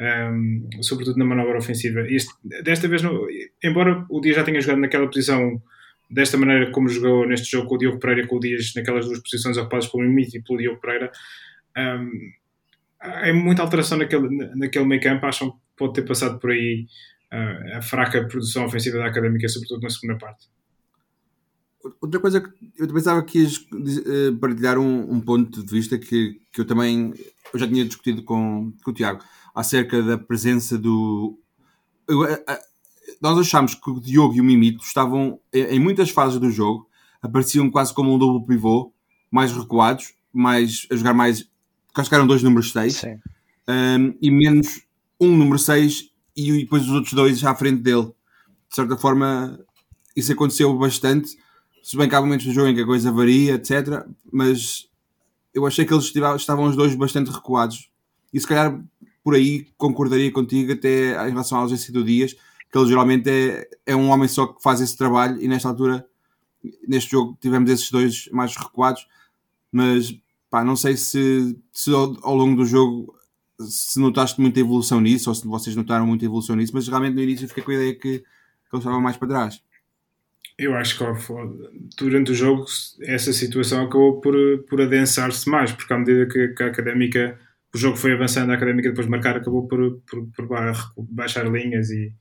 [0.00, 2.00] um, sobretudo na manobra ofensiva.
[2.08, 2.32] Este,
[2.62, 3.26] desta vez, não,
[3.62, 5.60] embora o Dias já tenha jogado naquela posição
[6.10, 9.20] desta maneira como jogou neste jogo com o Diogo Pereira, com o Dias naquelas duas
[9.20, 11.10] posições ocupadas pelo Mimite e pelo Diogo Pereira,
[11.76, 12.10] um,
[13.00, 15.26] há muita alteração naquele, naquele meio campo.
[15.26, 16.86] Acham que pode ter passado por aí
[17.32, 20.46] uh, a fraca produção ofensiva da Académica, sobretudo na segunda parte.
[22.00, 26.40] Outra coisa que eu pensava que ias uh, partilhar um, um, ponto de vista que,
[26.52, 27.14] que eu também
[27.52, 29.22] eu já tinha discutido com, com o Tiago
[29.56, 31.38] acerca da presença do.
[32.06, 32.38] Eu, uh,
[33.20, 36.86] nós achamos que o Diogo e o Mimito estavam em muitas fases do jogo,
[37.22, 38.92] apareciam quase como um duplo pivô,
[39.30, 41.48] mais recuados, mais a jogar mais.
[41.94, 44.82] Cascaram dois números 6 um, e menos
[45.18, 48.12] um número 6 e depois os outros dois à frente dele.
[48.68, 49.58] De certa forma,
[50.14, 51.34] isso aconteceu bastante
[51.86, 54.04] se bem que há momentos do jogo em que a coisa varia, etc.
[54.30, 54.88] Mas
[55.54, 57.88] eu achei que eles estavam os dois bastante recuados.
[58.34, 58.78] E se calhar
[59.26, 62.36] por aí concordaria contigo até em relação à ausência do Dias,
[62.70, 66.06] que ele geralmente é, é um homem só que faz esse trabalho e nesta altura,
[66.86, 69.04] neste jogo, tivemos esses dois mais recuados.
[69.72, 70.16] Mas
[70.48, 73.18] pá, não sei se, se ao, ao longo do jogo
[73.58, 77.22] se notaste muita evolução nisso ou se vocês notaram muita evolução nisso, mas realmente no
[77.22, 79.60] início fiquei com a ideia que, que eles estavam mais para trás.
[80.56, 81.04] Eu acho que
[81.98, 82.64] durante o jogo
[83.02, 84.36] essa situação acabou por,
[84.68, 87.36] por adensar-se mais, porque à medida que, que, a académica,
[87.74, 90.48] o jogo foi avançando, a académica depois de marcar acabou por, por, por
[91.08, 92.12] baixar linhas e,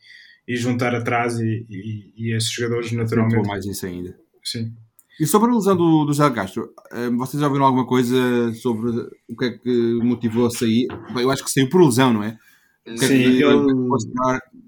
[0.48, 3.48] e juntar atrás e, e, e esses jogadores naturalmente.
[3.48, 4.18] mais isso ainda.
[4.44, 4.74] Sim.
[5.20, 8.92] E sobre a lesão do, do Zé Castro, eh, vocês já ouviram alguma coisa sobre
[9.30, 10.88] o que é que motivou a sair?
[11.16, 12.38] Eu acho que saiu por lesão, não é?
[12.86, 13.74] é Sim, que, ele...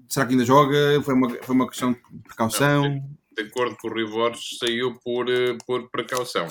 [0.08, 1.02] Será que ainda joga?
[1.02, 2.82] Foi uma, foi uma questão de precaução?
[2.82, 3.02] Não,
[3.36, 6.48] de acordo com o Rivores, saiu por, eh, por precaução.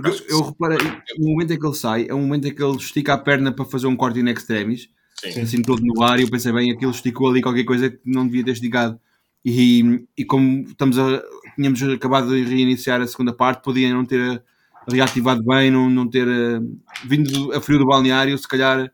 [0.00, 0.78] Porque Acho eu reparei,
[1.18, 3.52] no momento em que ele sai, é o momento em que ele estica a perna
[3.52, 5.40] para fazer um corte in extremis, Sim.
[5.40, 8.26] assim todo no ar, e eu pensei bem, aquilo esticou ali qualquer coisa que não
[8.26, 8.98] devia ter esticado.
[9.44, 11.22] E, e como estamos a,
[11.56, 14.42] tínhamos acabado de reiniciar a segunda parte, podia não ter
[14.90, 18.90] reativado bem, não, não ter uh, vindo a frio do balneário, se calhar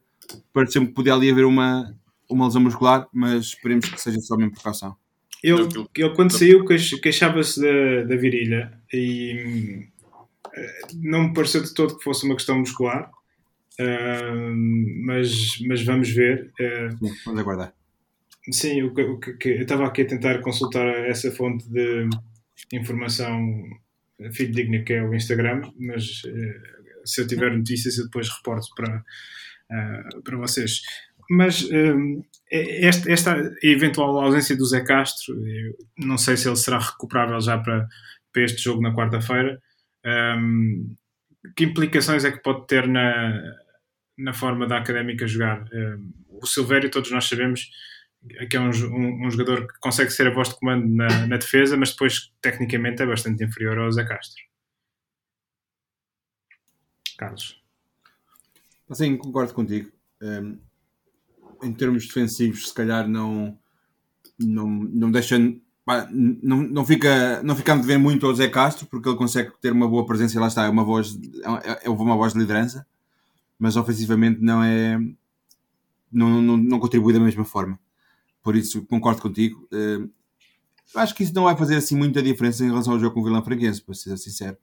[0.53, 1.95] pareceu-me que podia ali haver uma,
[2.29, 4.97] uma lesão muscular, mas esperemos que seja só mesmo precaução.
[5.43, 9.94] Ele, ele quando saiu queixava-se da, da virilha e eh,
[10.95, 13.11] não me pareceu de todo que fosse uma questão muscular,
[13.81, 14.55] uh,
[15.05, 16.53] mas, mas vamos ver.
[16.61, 17.75] Uh, sim, vamos aguardar.
[18.51, 22.09] Sim, o, o que, eu estava aqui a tentar consultar essa fonte de
[22.73, 23.65] informação
[24.33, 29.05] fidedigna que é o Instagram, mas uh, se eu tiver notícias eu depois reporto para,
[30.23, 30.83] para vocês.
[31.31, 31.67] Mas
[32.53, 35.35] é, esta, esta, eventual ausência do Zé Castro,
[35.99, 37.89] não sei se ele será recuperável já para,
[38.33, 39.61] para este jogo na quarta-feira.
[40.05, 40.97] Um,
[41.57, 43.57] que implicações é que pode ter na,
[44.19, 45.65] na forma da académica jogar?
[45.73, 46.13] Um,
[46.43, 47.71] o Silvério, todos nós sabemos
[48.49, 48.71] que é um,
[49.27, 53.03] um, jogador que consegue ser a voz de comando na, na, defesa, mas depois tecnicamente
[53.03, 54.43] é bastante inferior ao Zé Castro.
[57.19, 57.63] Carlos.
[58.93, 59.91] Sim, concordo contigo.
[60.23, 60.59] Um,
[61.63, 63.59] em termos defensivos, se calhar não,
[64.39, 65.37] não, não deixa.
[66.11, 69.71] Não, não, fica, não ficamos de ver muito ao Zé Castro, porque ele consegue ter
[69.71, 71.19] uma boa presença e lá está, é uma voz,
[71.63, 72.87] é, é uma voz de liderança,
[73.59, 74.99] mas ofensivamente não é.
[76.11, 77.79] Não, não, não contribui da mesma forma.
[78.43, 79.69] Por isso, concordo contigo.
[79.73, 80.09] Uh,
[80.95, 83.25] acho que isso não vai fazer assim muita diferença em relação ao jogo com o
[83.25, 84.57] Vila Franquense, para ser sincero.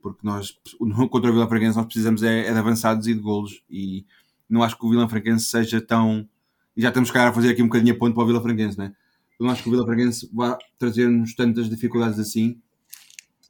[0.00, 0.56] Porque nós,
[1.10, 3.62] contra o Vila Franquense, nós precisamos é, é de avançados e de golos.
[3.68, 4.06] E
[4.48, 6.28] não acho que o Vila Franquense seja tão
[6.76, 8.76] e já estamos cá a fazer aqui um bocadinho a ponto para o Vila Franquense,
[8.76, 8.92] não é?
[9.38, 12.60] Eu não acho que o Vila Franquense vá trazer-nos tantas dificuldades assim.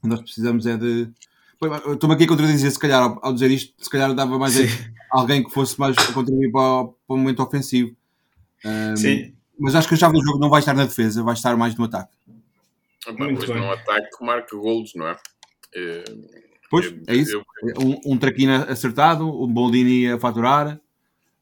[0.03, 1.09] Nós precisamos é de.
[1.93, 4.55] Estou-me aqui a contradizer, se calhar, ao, dizer isto, se calhar dava mais
[5.11, 7.97] alguém que fosse mais contribuir para o, para o momento ofensivo.
[8.65, 9.35] Um, Sim.
[9.59, 11.75] Mas acho que a chave do jogo não vai estar na defesa, vai estar mais
[11.77, 12.13] no ataque.
[13.19, 15.17] Muito pois no ataque marca golos, não é?
[15.75, 16.05] é
[16.71, 17.43] pois, é isso.
[17.63, 17.81] Eu...
[17.81, 20.81] Um, um traquina acertado, um Boldini a faturar,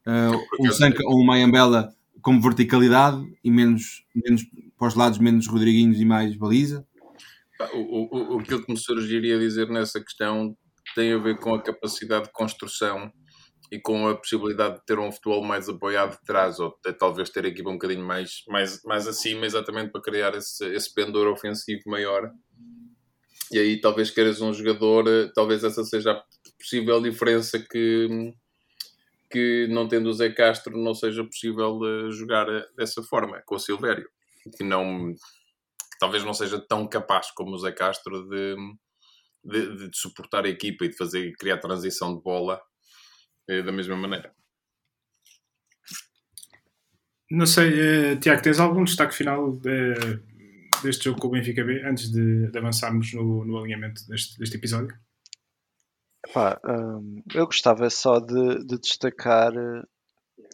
[0.05, 4.43] Uh, um Sanka ou um Mayambela com verticalidade e menos, menos
[4.77, 6.87] para os lados, menos Rodriguinhos e mais baliza.
[7.73, 10.57] O, o, o que me surgiria dizer nessa questão
[10.95, 13.11] tem a ver com a capacidade de construção
[13.71, 17.29] e com a possibilidade de ter um futebol mais apoiado de trás, ou de, talvez
[17.29, 21.27] ter a equipa um bocadinho mais, mais, mais acima, exatamente para criar esse, esse pendor
[21.27, 22.29] ofensivo maior.
[23.51, 26.23] E aí talvez queiras um jogador, talvez essa seja a
[26.57, 28.33] possível diferença que,
[29.33, 33.55] que não tendo o Zé Castro não seja possível uh, jogar eh, dessa forma, com
[33.55, 34.07] o Silvério,
[34.55, 35.15] que não
[35.99, 38.55] talvez não seja tão capaz como o Zé Castro de,
[39.43, 42.61] de, de, suportar a equipa e de fazer criar transição de bola
[43.49, 44.31] é, da mesma maneira.
[47.31, 49.95] Não sei, Tiago, tens algum destaque final de,
[50.83, 54.57] deste jogo com o Benfica B antes de, de avançarmos no, no alinhamento deste, deste
[54.57, 54.95] episódio?
[56.25, 59.53] Epá, um, eu gostava só de, de destacar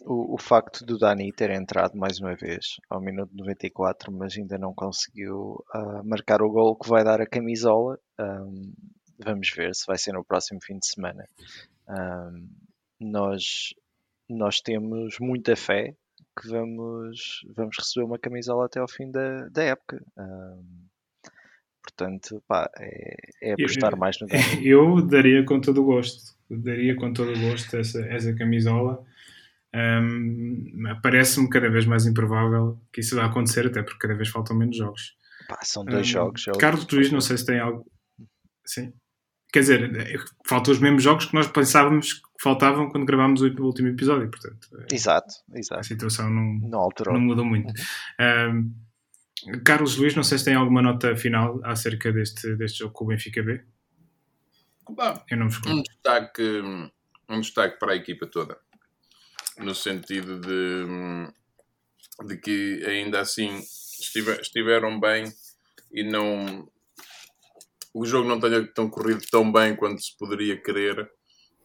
[0.04, 4.58] o, o, facto do Dani ter entrado mais uma vez ao minuto 94, mas ainda
[4.58, 7.98] não conseguiu uh, marcar o gol que vai dar a camisola.
[8.18, 8.72] Um,
[9.18, 11.24] vamos ver se vai ser no próximo fim de semana.
[11.88, 12.48] Um,
[13.00, 13.74] nós,
[14.28, 15.94] nós temos muita fé
[16.40, 20.02] que vamos, vamos receber uma camisola até ao fim da, da época.
[20.16, 20.88] Um,
[21.90, 24.42] portanto, pá, é, é apostar eu, mais no Dani.
[24.66, 29.04] Eu daria com todo o gosto, daria com todo o gosto essa, essa camisola
[29.74, 34.56] um, Parece-me cada vez mais improvável que isso vá acontecer, até porque cada vez faltam
[34.56, 35.14] menos jogos.
[35.48, 36.48] Pá, são dois um, jogos.
[36.48, 37.86] É Carlos Luís, não sei se tem algo.
[38.64, 38.92] Sim.
[39.52, 43.88] Quer dizer, faltam os mesmos jogos que nós pensávamos que faltavam quando gravámos o último
[43.88, 44.68] episódio, portanto.
[44.78, 45.80] É, exato, exato.
[45.80, 47.68] A situação não, não, não mudou muito.
[47.68, 48.60] Uhum.
[48.60, 48.74] Um,
[49.64, 53.08] Carlos Luís, não sei se tem alguma nota final acerca deste, deste jogo com o
[53.08, 53.62] Benfica B.
[54.88, 56.42] Bom, Eu não vos um destaque,
[57.28, 58.58] um destaque para a equipa toda
[59.60, 60.86] no sentido de,
[62.26, 63.58] de que ainda assim
[64.00, 65.24] estiver, estiveram bem
[65.92, 66.68] e não
[67.92, 71.10] o jogo não tenha tão corrido tão bem quanto se poderia querer,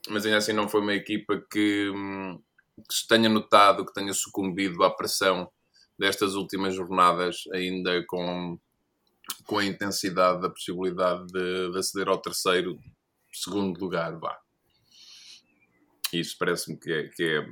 [0.09, 1.91] mas ainda assim não foi uma equipa que,
[2.89, 5.49] que se tenha notado, que tenha sucumbido à pressão
[5.97, 8.59] destas últimas jornadas, ainda com,
[9.45, 12.79] com a intensidade da possibilidade de, de aceder ao terceiro,
[13.31, 14.37] segundo lugar, vá.
[16.13, 17.45] Isso parece-me que é, que é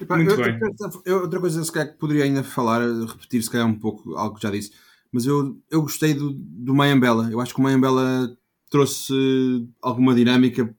[0.08, 0.60] Muito eu, bem.
[1.04, 4.36] Eu, outra coisa se calhar, que poderia ainda falar, repetir se calhar um pouco algo
[4.36, 4.72] que já disse,
[5.10, 7.28] mas eu, eu gostei do, do Mayambela.
[7.32, 8.36] Eu acho que o Mayambela
[8.70, 9.12] trouxe
[9.82, 10.72] alguma dinâmica.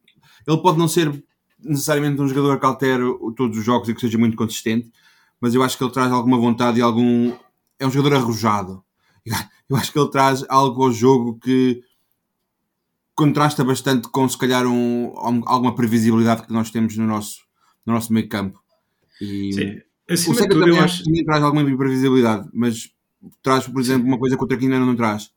[0.50, 1.24] Ele pode não ser
[1.60, 3.04] necessariamente um jogador que altere
[3.36, 4.92] todos os jogos e que seja muito consistente,
[5.40, 7.32] mas eu acho que ele traz alguma vontade e algum.
[7.78, 8.84] É um jogador arrojado.
[9.70, 11.84] Eu acho que ele traz algo ao jogo que
[13.14, 15.14] contrasta bastante com se calhar um,
[15.46, 17.42] alguma previsibilidade que nós temos no nosso,
[17.86, 18.60] no nosso meio campo.
[19.22, 19.82] E Sim.
[20.10, 21.04] Acima o Sega também, acho...
[21.04, 22.90] também traz alguma imprevisibilidade, mas
[23.44, 25.30] traz, por exemplo, uma coisa que o Traquina não traz.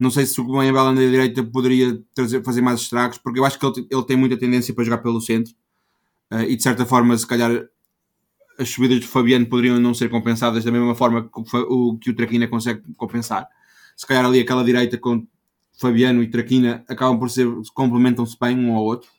[0.00, 3.58] Não sei se o Bela na direita poderia trazer, fazer mais estragos, porque eu acho
[3.58, 5.52] que ele, ele tem muita tendência para jogar pelo centro
[6.32, 7.66] uh, e de certa forma, se calhar,
[8.58, 12.16] as subidas de Fabiano poderiam não ser compensadas da mesma forma que o, que o
[12.16, 13.46] Traquina consegue compensar.
[13.94, 15.26] Se calhar ali aquela direita com
[15.78, 19.10] Fabiano e Traquina acabam por ser, complementam-se bem um ao outro,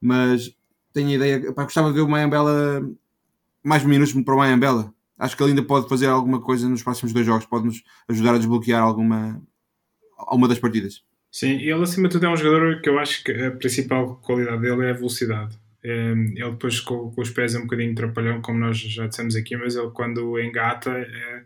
[0.00, 0.54] mas
[0.92, 2.82] tenho a ideia, pá, gostava de ver o Mayambela
[3.62, 4.92] mais minutos para o Mayambela.
[5.18, 8.34] Acho que ele ainda pode fazer alguma coisa nos próximos dois jogos, pode nos ajudar
[8.34, 9.42] a desbloquear alguma,
[10.26, 11.02] alguma das partidas.
[11.30, 14.62] Sim, ele acima de tudo é um jogador que eu acho que a principal qualidade
[14.62, 15.58] dele é a velocidade.
[15.84, 19.36] Ehm, ele depois com, com os pés é um bocadinho trapalhão, como nós já dissemos
[19.36, 21.44] aqui, mas ele quando engata é,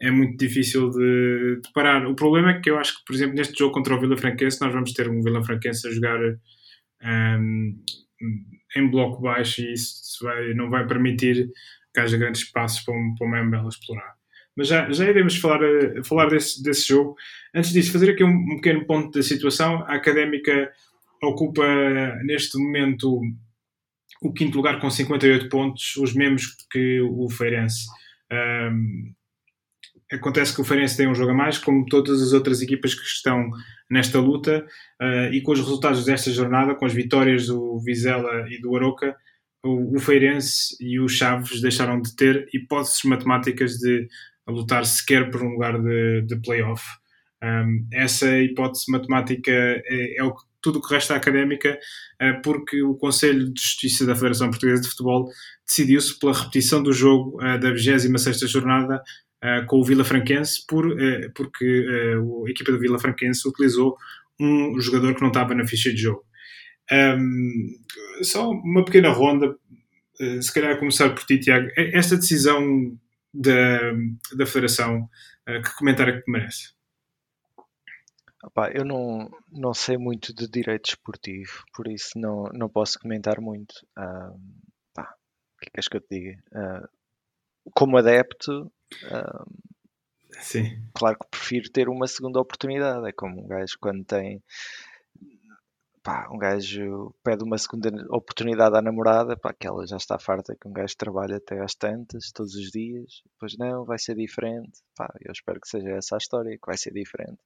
[0.00, 2.06] é muito difícil de, de, parar.
[2.06, 4.60] O problema é que eu acho que, por exemplo, neste jogo contra o Vila Franquense,
[4.60, 6.20] nós vamos ter um Vila Franquense a jogar
[7.02, 7.84] um,
[8.76, 11.48] em bloco baixo e isso vai, não vai permitir
[11.94, 14.19] que haja grandes espaços para, um, para uma explorar.
[14.60, 15.58] Mas já, já iremos falar,
[16.04, 17.16] falar desse, desse jogo.
[17.54, 19.76] Antes disso, fazer aqui um, um pequeno ponto da situação.
[19.84, 20.70] A Académica
[21.22, 21.64] ocupa
[22.24, 23.22] neste momento
[24.20, 27.86] o quinto lugar com 58 pontos, os mesmos que o Feirense.
[28.30, 29.14] Um,
[30.12, 33.06] acontece que o Feirense tem um jogo a mais, como todas as outras equipas que
[33.06, 33.50] estão
[33.88, 34.66] nesta luta,
[35.00, 39.16] uh, e com os resultados desta jornada, com as vitórias do Vizela e do Aroca,
[39.64, 44.06] o, o Feirense e o Chaves deixaram de ter hipóteses matemáticas de
[44.50, 46.84] lutar sequer por um lugar de, de playoff.
[47.42, 51.78] Um, essa hipótese matemática é, é o que tudo o que resta académica,
[52.22, 55.28] uh, porque o Conselho de Justiça da Federação Portuguesa de Futebol
[55.66, 59.02] decidiu-se pela repetição do jogo uh, da 26ª jornada
[59.42, 60.84] uh, com o Vila Franquense, por,
[61.34, 61.86] porque
[62.46, 63.96] a equipa do Vila Franquense utilizou
[64.38, 66.24] um jogador que não estava na ficha de jogo.
[68.22, 69.54] Só uma pequena ronda,
[70.40, 71.68] se calhar começar por ti, Tiago.
[71.76, 72.98] Esta decisão
[73.32, 73.92] da,
[74.36, 75.08] da Federação,
[75.46, 76.74] que comentário é que merece?
[78.42, 83.40] Opa, eu não, não sei muito de direito esportivo, por isso não, não posso comentar
[83.40, 83.74] muito.
[83.98, 84.60] Um,
[84.94, 85.14] pá,
[85.56, 86.42] o que é que és que eu te diga?
[86.52, 86.88] Uh,
[87.74, 88.72] como adepto,
[90.38, 90.82] Sim.
[90.94, 93.06] Claro que prefiro ter uma segunda oportunidade.
[93.08, 94.42] É como um gajo quando tem.
[96.02, 100.56] Pá, um gajo pede uma segunda oportunidade à namorada, pá, que ela já está farta
[100.58, 104.80] que um gajo trabalha até às tantas, todos os dias, pois não, vai ser diferente,
[104.96, 107.38] pá, eu espero que seja essa a história, que vai ser diferente,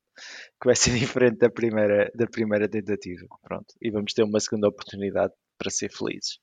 [0.61, 4.69] que vai ser diferente da primeira, da primeira tentativa, pronto, e vamos ter uma segunda
[4.69, 6.39] oportunidade para ser felizes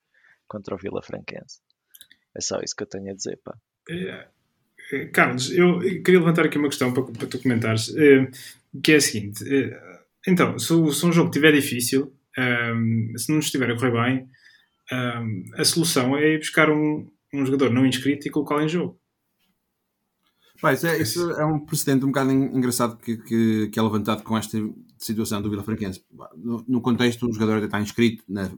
[0.48, 1.62] contra o Vila Franquense.
[2.36, 3.58] É só isso que eu tenho a dizer, pá.
[3.90, 4.28] É,
[4.92, 8.30] é, Carlos, eu queria levantar aqui uma questão para, para tu comentares, é,
[8.84, 9.44] que é a seguinte,
[10.28, 14.28] então, se, se um jogo estiver difícil, um, se não estiver a correr bem,
[14.92, 19.00] um, a solução é ir buscar um, um jogador não inscrito e colocá-lo em jogo.
[20.72, 24.38] Isso, é, isso, é, um precedente um bocado engraçado que, que, que, é levantado com
[24.38, 24.58] esta
[25.00, 26.04] situação do Vila Franquense.
[26.38, 28.52] No, no contexto, o jogador está inscrito, na,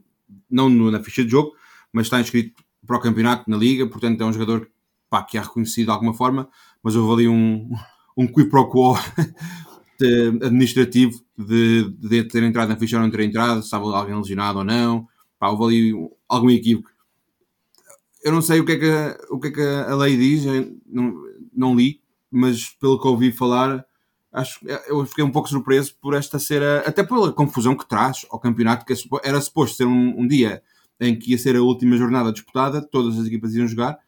[0.50, 1.52] não no, na ficha de jogo,
[1.90, 4.68] mas está inscrito para o campeonato, na liga, portanto é um jogador
[5.08, 6.48] pá, que é reconhecido de alguma forma,
[6.82, 7.70] mas houve ali um,
[8.14, 8.98] um qui pro quo
[10.42, 14.58] administrativo de, de, ter entrado na ficha ou não ter entrado, se estava alguém lesionado
[14.58, 15.06] ou não.
[15.38, 16.88] Pá, houve ali algum equívoco.
[18.22, 20.44] Eu não sei o que é que, a, o que, é que a lei diz,
[20.86, 21.14] não,
[21.54, 23.84] não li, mas pelo que ouvi falar,
[24.32, 28.24] acho, eu fiquei um pouco surpreso por esta ser, a, até pela confusão que traz
[28.30, 30.62] ao campeonato, que era suposto ser um, um dia
[31.00, 33.98] em que ia ser a última jornada disputada, todas as equipas iam jogar,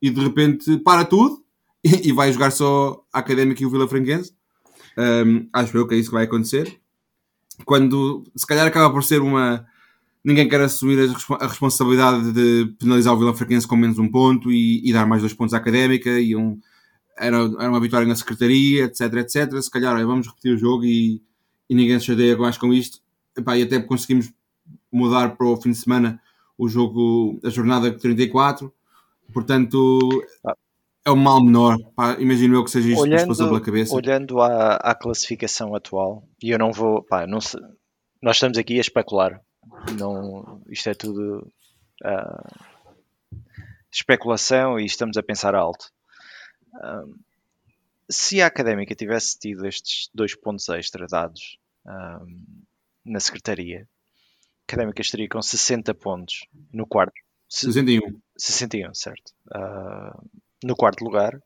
[0.00, 1.44] e de repente para tudo
[1.84, 4.35] e, e vai jogar só a Académica e o Vila Franquense
[4.98, 6.80] um, acho eu que é isso que vai acontecer.
[7.64, 9.66] Quando se calhar acaba por ser uma.
[10.24, 10.98] Ninguém quer assumir
[11.40, 15.22] a, responsabilidade de penalizar o Vila Franquense com menos um ponto e, e, dar mais
[15.22, 16.10] dois pontos à académica.
[16.18, 16.58] E um,
[17.16, 19.60] era, era uma vitória na secretaria, etc, etc.
[19.60, 21.22] Se calhar olha, vamos repetir o jogo e,
[21.70, 23.00] e ninguém se chateia mais com isto.
[23.36, 24.32] Epá, e até conseguimos
[24.90, 26.20] mudar para o fim de semana
[26.58, 28.72] o jogo, a jornada 34.
[29.32, 30.56] Portanto, ah
[31.06, 31.78] é um mal menor.
[31.94, 33.94] Pá, imagino eu que seja isto olhando, que passou pela cabeça.
[33.94, 37.02] Olhando à, à classificação atual, e eu não vou.
[37.04, 37.60] Pá, não sei,
[38.20, 39.40] nós estamos aqui a especular.
[39.96, 41.50] Não, isto é tudo
[42.04, 42.66] uh,
[43.90, 45.86] especulação e estamos a pensar alto.
[46.74, 47.16] Uh,
[48.10, 52.26] se a académica tivesse tido estes dois pontos extra dados uh,
[53.04, 57.14] na secretaria, a académica estaria com 60 pontos no quarto.
[57.48, 58.20] 61.
[58.36, 59.32] 61, certo.
[59.54, 61.38] Uh, no quarto lugar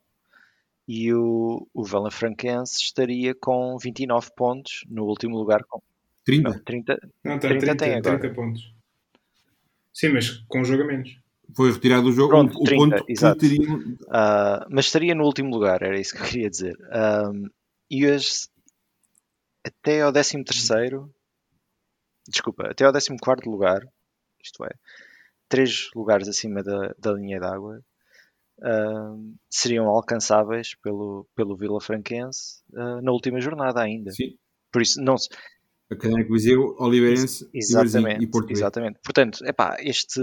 [0.86, 5.80] e o, o Vela Franquense estaria com 29 pontos no último lugar com
[6.24, 6.48] 30?
[6.48, 8.18] Não, 30, não, tá, 30, 30 tem agora.
[8.18, 8.74] 30 pontos.
[9.92, 11.18] Sim, mas com jogo a menos.
[11.54, 13.40] Foi retirado do jogo Pronto, o 30, ponto exato.
[13.40, 13.72] Teria...
[13.72, 16.76] Uh, mas estaria no último lugar, era isso que eu queria dizer.
[16.92, 17.48] Um,
[17.90, 18.48] e hoje,
[19.64, 21.12] até ao 13 terceiro
[22.30, 23.80] desculpa, até ao 14 quarto lugar,
[24.42, 24.70] isto é,
[25.48, 27.82] três lugares acima da, da linha d'água,
[28.60, 34.10] uh, seriam alcançáveis pelo, pelo Vila Franquense uh, na última jornada ainda.
[34.12, 34.36] Sim.
[34.72, 35.28] Por isso, não se.
[35.90, 39.00] Académico Viseu, Oliveirense exatamente, e Porto Exatamente.
[39.02, 40.20] Portanto, epá, este,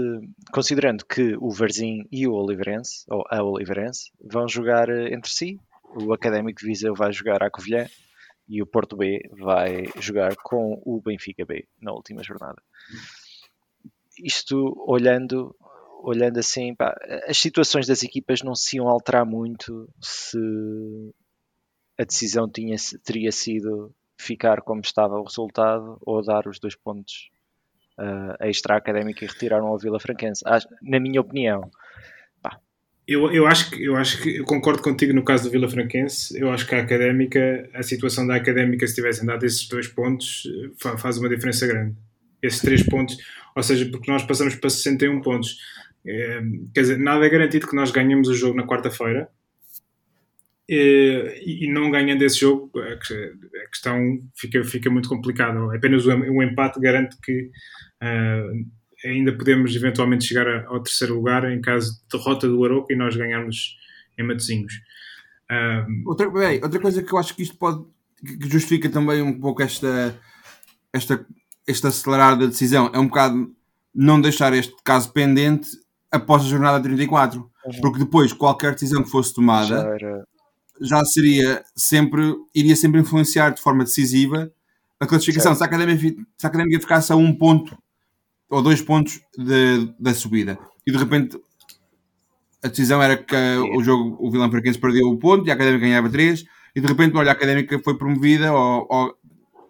[0.50, 5.60] considerando que o Varzim e o Oliveirense, ou a Oliveirense, vão jogar eh, entre si,
[5.94, 7.86] o Académico Viseu vai jogar à Covilhã
[8.48, 12.62] e o Porto B vai jogar com o Benfica B na última jornada.
[14.24, 15.54] Isto olhando
[16.02, 20.38] olhando assim, pá, as situações das equipas não se iam alterar muito se
[21.98, 27.30] a decisão tinha, teria sido ficar como estava o resultado ou dar os dois pontos
[27.98, 30.44] uh, extra académica e retiraram ao Vila Franquense.
[30.82, 31.70] Na minha opinião.
[32.40, 32.58] Pá.
[33.06, 36.38] Eu, eu, acho que, eu acho que eu concordo contigo no caso do Vila Franquense.
[36.38, 40.44] Eu acho que a académica, a situação da académica, se tivessem dado esses dois pontos,
[40.98, 41.96] faz uma diferença grande.
[42.40, 43.16] Esses três pontos,
[43.56, 45.58] ou seja, porque nós passamos para 61 pontos
[46.06, 46.40] é,
[46.74, 49.28] quer dizer, nada é garantido que nós ganhemos o jogo na quarta-feira
[50.70, 55.58] é, e, e, não ganhando esse jogo a questão fica, fica muito complicada.
[55.74, 57.50] Apenas o, empate garante que
[58.02, 62.96] uh, ainda podemos eventualmente chegar ao terceiro lugar em caso de derrota do Aroca e
[62.96, 63.78] nós ganharmos
[64.18, 64.74] em Matosinhos.
[65.50, 67.82] Uh, outra, bem, outra coisa que eu acho que isto pode
[68.22, 70.18] que justifica também um pouco esta,
[70.92, 71.24] esta,
[71.66, 73.54] este acelerar da decisão é um bocado
[73.94, 75.68] não deixar este caso pendente
[76.10, 77.40] após a jornada 34.
[77.40, 77.80] Uhum.
[77.80, 80.24] Porque depois qualquer decisão que fosse tomada já, era...
[80.80, 84.50] já, seria sempre, iria sempre influenciar de forma decisiva
[85.00, 85.54] a classificação.
[85.54, 87.76] Se a, académica, se a académica ficasse a um ponto
[88.48, 91.38] ou dois pontos de, da subida e de repente
[92.62, 93.36] a decisão era que
[93.76, 96.44] o jogo, o Vilão Franquense perdeu o ponto e a Académica ganhava três
[96.74, 99.14] e de repente, olha, a Académica foi promovida ou, ou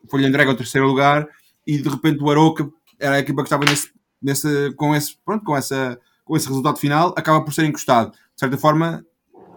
[0.08, 1.28] foi-lhe entregue ao terceiro lugar
[1.66, 2.68] e de repente o Aroca
[2.98, 3.90] era a equipa que estava nesse,
[4.22, 5.98] nesse, com, esse, pronto, com essa
[6.28, 8.12] com esse resultado final, acaba por ser encostado.
[8.12, 9.04] De certa forma,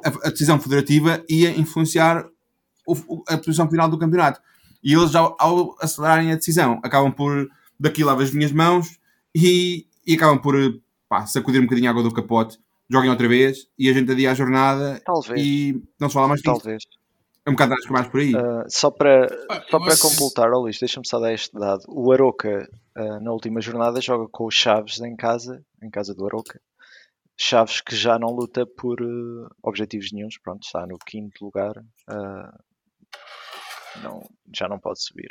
[0.03, 2.25] a, a decisão federativa ia influenciar
[2.87, 4.39] o, a posição final do campeonato.
[4.81, 7.47] E eles, ao, ao, acelerarem a decisão, acabam por
[7.77, 8.87] daqui lavo as minhas mãos
[9.35, 10.55] e, e acabam por
[11.09, 12.57] pá, sacudir um bocadinho a água do capote,
[12.89, 15.41] joguem outra vez e a gente adia a jornada Talvez.
[15.41, 16.55] e não se fala mais disso.
[16.55, 16.83] Talvez.
[17.45, 18.33] É um bocado mais por aí.
[18.33, 21.83] Uh, só para, ah, só para completar, oh, Luís, deixa-me só dar este dado.
[21.87, 26.25] O Aroca, uh, na última jornada, joga com o Chaves em casa, em casa do
[26.25, 26.61] Aroca.
[27.37, 31.73] Chaves que já não luta por uh, objetivos nenhums, pronto, está no quinto lugar,
[34.03, 34.21] não,
[34.55, 35.29] já não pode subir.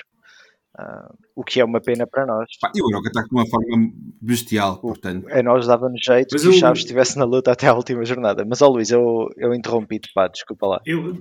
[1.36, 2.48] o que é uma pena para nós.
[2.74, 5.28] e o Aroca está de uma forma bestial, portanto.
[5.30, 6.52] A nós dava-nos jeito Mas que eu...
[6.52, 8.44] o Chaves estivesse na luta até a última jornada.
[8.44, 10.80] Mas, ó oh, Luís, eu, eu interrompi-te, pá, desculpa lá.
[10.84, 11.14] Eu,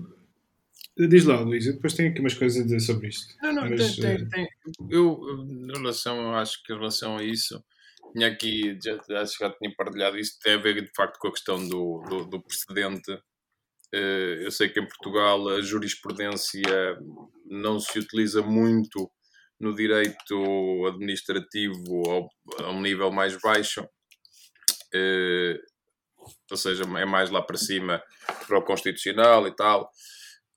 [1.08, 3.34] Diz lá, Luís, eu depois tenho aqui umas coisas a dizer sobre isto.
[3.42, 4.48] Não, não, Mas, tem, tem, tem.
[4.90, 5.18] Eu,
[5.48, 7.64] em relação, acho que em relação a isso,
[8.12, 11.68] tinha aqui, já, já tinha partilhado isso, tem a ver de facto com a questão
[11.68, 13.12] do, do, do precedente.
[13.94, 16.98] Eh, eu sei que em Portugal a jurisprudência
[17.46, 19.12] não se utiliza muito
[19.60, 22.30] no direito administrativo ao,
[22.66, 23.88] a um nível mais baixo,
[24.94, 25.60] eh,
[26.52, 28.02] ou seja, é mais lá para cima
[28.48, 29.90] para o constitucional e tal.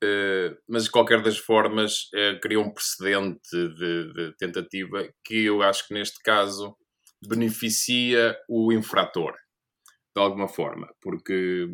[0.03, 5.62] Uh, mas de qualquer das formas uh, criou um precedente de, de, tentativa que eu
[5.62, 6.76] acho que neste caso
[7.29, 9.35] beneficia o infrator
[10.14, 11.68] de alguma forma, porque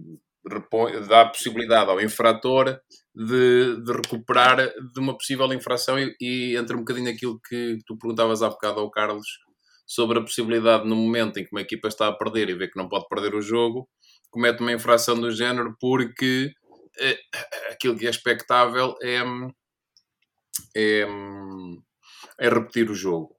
[1.09, 2.81] dá a possibilidade ao infrator
[3.15, 7.99] de, de, recuperar de uma possível infração e, e entra um bocadinho aquilo que tu
[7.99, 9.27] perguntavas há bocado ao Carlos
[9.87, 12.77] sobre a possibilidade no momento em que uma equipa está a perder e vê que
[12.77, 13.89] não pode perder o jogo,
[14.31, 16.53] comete uma infração do género porque
[17.01, 17.19] é,
[17.73, 19.23] aquilo que é expectável é,
[20.77, 21.07] é,
[22.39, 23.38] é repetir o jogo.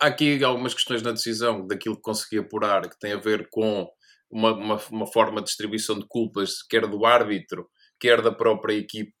[0.00, 3.88] Há aqui algumas questões na decisão daquilo que consegui apurar que tem a ver com
[4.30, 7.68] uma, uma, uma forma de distribuição de culpas, quer do árbitro,
[7.98, 9.14] quer da própria equipe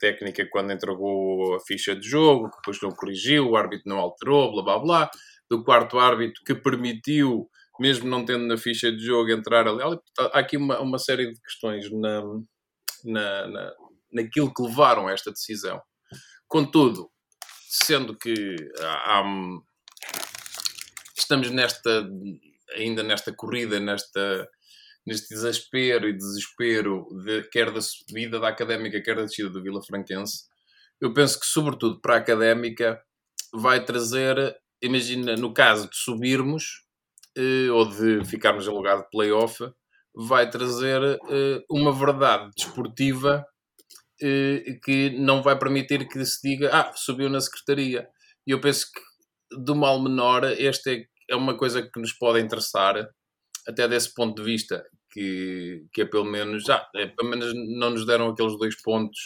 [0.00, 4.52] técnica quando entregou a ficha de jogo, que depois não corrigiu, o árbitro não alterou,
[4.52, 5.10] blá blá blá,
[5.48, 7.48] do quarto árbitro que permitiu,
[7.78, 9.82] mesmo não tendo na ficha de jogo, entrar ali.
[10.18, 12.22] Há aqui uma, uma série de questões na,
[13.04, 13.72] na, na,
[14.12, 15.80] naquilo que levaram a esta decisão.
[16.48, 17.08] Contudo,
[17.68, 19.22] sendo que há,
[21.28, 22.08] estamos nesta
[22.74, 24.48] ainda nesta corrida, nesta,
[25.06, 29.82] neste desespero e desespero de, quer da subida da académica, quer da descida do Vila
[29.82, 30.44] Franquense,
[31.00, 33.00] eu penso que, sobretudo para a académica,
[33.52, 36.84] vai trazer, imagina, no caso de subirmos
[37.36, 39.62] eh, ou de ficarmos em lugar de playoff,
[40.14, 43.46] vai trazer uh, uma verdade desportiva
[44.22, 48.08] uh, que não vai permitir que se diga, ah, subiu na secretaria.
[48.44, 49.00] E eu penso que,
[49.64, 53.08] do mal menor, esta é, é uma coisa que nos pode interessar,
[53.66, 57.90] até desse ponto de vista, que, que é pelo menos, ah, é, pelo menos não
[57.90, 59.18] nos deram aqueles dois pontos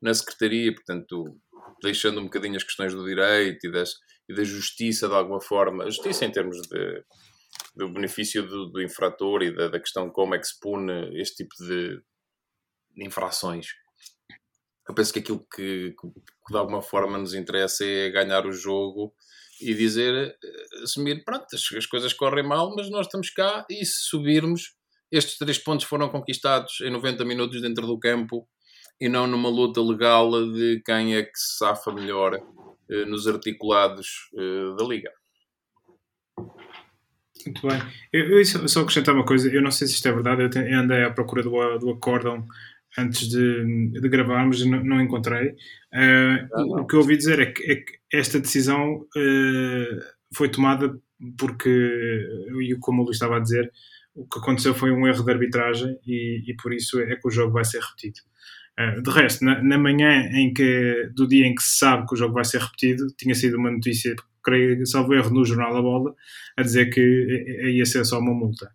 [0.00, 1.38] na secretaria, portanto,
[1.82, 3.94] deixando um bocadinho as questões do direito e, das,
[4.28, 7.04] e da justiça de alguma forma, a justiça em termos de
[7.74, 11.20] do benefício do, do infrator e da, da, questão de como é que se pune
[11.20, 12.02] este tipo de
[12.96, 13.68] infrações.
[14.88, 16.08] Eu penso que aquilo que, que,
[16.50, 19.14] de alguma forma nos interessa é ganhar o jogo
[19.62, 23.84] e dizer, eh, assumir, pronto, as, as coisas correm mal, mas nós estamos cá e
[23.84, 24.74] se subirmos,
[25.10, 28.46] estes três pontos foram conquistados em 90 minutos dentro do campo
[29.00, 32.34] e não numa luta legal de quem é que se safa melhor
[32.90, 35.10] eh, nos articulados eh, da Liga.
[37.44, 37.80] Muito bem.
[38.12, 41.02] Eu, eu só acrescentar uma coisa, eu não sei se isto é verdade, eu, andei
[41.02, 42.46] à procura do, do acórdão
[42.98, 45.50] antes de, de gravarmos, não, não encontrei.
[45.92, 50.00] Uh, ah, o, o, que eu ouvi dizer é que, é que esta decisão uh,
[50.34, 50.94] foi tomada
[51.38, 51.68] porque,
[52.62, 53.70] e como o Luís estava a dizer,
[54.14, 57.30] o que aconteceu foi um erro de arbitragem e, e por isso é que o
[57.30, 58.20] jogo vai ser repetido.
[58.78, 62.14] Uh, de resto, na, na, manhã em que, do dia em que se sabe que
[62.14, 65.80] o jogo vai ser repetido, tinha sido uma notícia creio, salvo erro, no Jornal da
[65.80, 66.14] Bola,
[66.56, 67.00] a dizer que
[67.72, 68.70] ia ser só uma multa.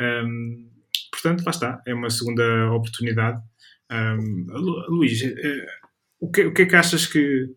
[0.00, 0.70] Um,
[1.10, 3.40] portanto, lá está, é uma segunda oportunidade.
[3.92, 4.46] Um,
[4.88, 5.66] Luís, eh,
[6.18, 7.54] o que, o que é que achas que,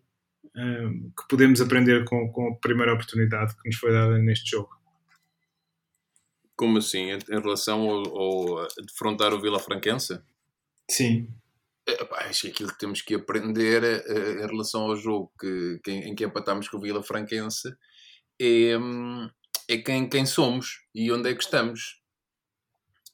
[0.54, 4.68] um, que podemos aprender com, com a primeira oportunidade que nos foi dada neste jogo?
[6.54, 7.10] Como assim?
[7.10, 10.20] Em relação ao, ao defrontar o Vila Franquense?
[10.90, 11.28] Sim.
[12.12, 16.14] acho que aquilo que temos que aprender uh, em relação ao jogo que, que, em
[16.14, 17.74] que empatámos com o Vila Franquense
[18.40, 18.72] é,
[19.68, 22.00] é quem, quem somos e onde é que estamos.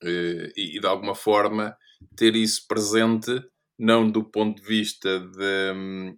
[0.03, 1.77] Uh, e, e, de alguma forma
[2.17, 3.43] ter isso presente,
[3.79, 6.17] não do ponto de vista de, hum,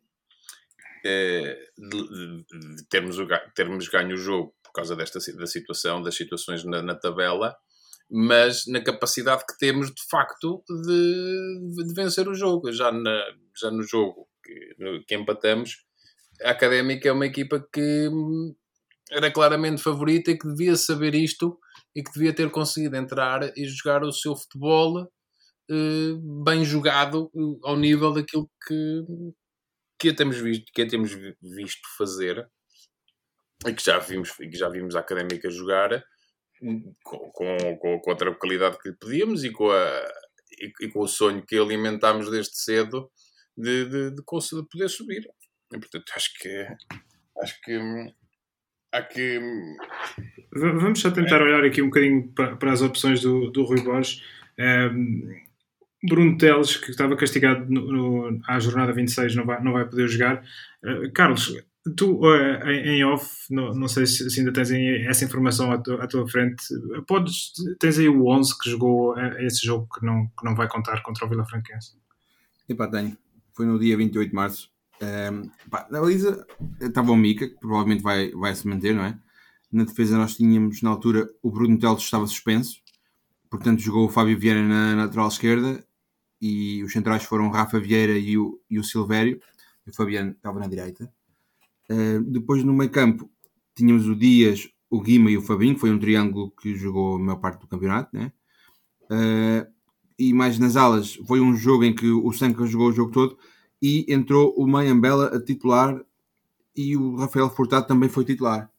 [1.05, 3.16] eh, de, de, termos,
[3.55, 7.55] termos ganho o jogo por causa desta da situação, das situações na, na tabela,
[8.11, 12.72] mas na capacidade que temos de facto de, de vencer o jogo.
[12.72, 13.24] Já, na,
[13.61, 15.85] já no jogo que, no, que empatamos,
[16.43, 18.11] a Académica é uma equipa que
[19.11, 21.59] era claramente favorita e que devia saber isto
[21.95, 25.09] e que devia ter conseguido entrar e jogar o seu futebol
[25.70, 29.04] eh, bem jogado eh, ao nível daquilo que,
[29.98, 32.48] que temos visto, que temos visto fazer
[33.66, 36.04] e que já vimos, que já vimos a Académica jogar
[37.02, 40.12] com, com, com, com a tranquilidade que lhe pedíamos e com, a,
[40.60, 43.10] e, e, com o sonho que alimentámos desde cedo
[43.56, 45.26] de, de, de, de poder subir.
[45.72, 46.66] E, portanto, acho que
[47.40, 47.78] acho que
[48.92, 49.40] há que.
[50.52, 51.44] Vamos só tentar é.
[51.44, 54.22] olhar aqui um bocadinho para, para as opções do, do Rui Borges.
[54.58, 55.44] Um,
[56.07, 60.07] Bruno Teles, que estava castigado no, no, à jornada 26, não vai, não vai poder
[60.07, 60.44] jogar.
[60.82, 61.57] Uh, Carlos,
[61.96, 65.78] tu uh, em, em, off, não, não sei se, se, ainda tens essa informação à,
[65.78, 66.62] tu, à, tua frente,
[67.07, 71.02] podes, tens aí o 11 que jogou esse jogo que não, que não vai contar
[71.02, 71.94] contra o Vila Franquense?
[72.68, 73.16] Epá, tenho.
[73.55, 74.70] Foi no dia 28 de março.
[75.00, 76.46] Um, pá, na baliza
[76.80, 79.18] estava o Mica, que provavelmente vai, vai se manter, não é?
[79.72, 82.76] Na defesa nós tínhamos, na altura, o Bruno Teles estava suspenso,
[83.50, 85.84] portanto jogou o Fábio Vieira na, na lateral esquerda
[86.45, 89.40] e os centrais foram Rafa Vieira e o, e o Silvério,
[89.86, 91.11] e o Fabiano estava na direita.
[91.90, 93.30] Uh, depois no meio campo
[93.74, 97.38] tínhamos o Dias, o Guima e o Fabinho, foi um triângulo que jogou a maior
[97.38, 98.30] parte do campeonato, né?
[99.05, 99.66] Uh,
[100.18, 103.38] e mais nas alas foi um jogo em que o Sanca jogou o jogo todo
[103.80, 105.99] e entrou o Mayambela a titular
[106.76, 108.70] e o Rafael Furtado também foi titular.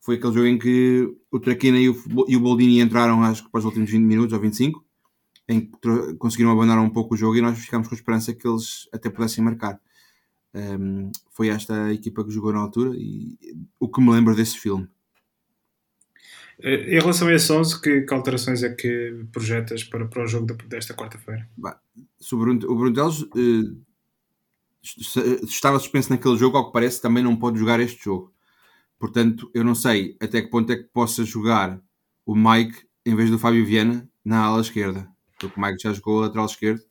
[0.00, 1.96] Foi aquele jogo em que o Traquina e o,
[2.26, 4.83] e o Boldini entraram, acho que para os últimos 20 minutos ou 25,
[5.48, 8.46] em que conseguiram abandonar um pouco o jogo e nós ficámos com a esperança que
[8.46, 9.80] eles até pudessem marcar.
[10.54, 13.36] Um, foi esta a equipa que jogou na altura e
[13.78, 14.88] o que me lembro desse filme.
[16.60, 20.26] Eh, em relação a esse 11, que, que alterações é que projetas para, para o
[20.26, 21.48] jogo desta quarta-feira?
[22.28, 23.84] O Bruno Teles, uh,
[25.44, 28.32] estava suspenso naquele jogo, ao que parece, também não pode jogar este jogo.
[28.98, 31.80] Portanto, eu não sei até que ponto é que possa jogar
[32.24, 35.13] o Mike em vez do Fábio Viana na ala esquerda.
[35.38, 36.82] Porque o Mike já jogou a lateral esquerdo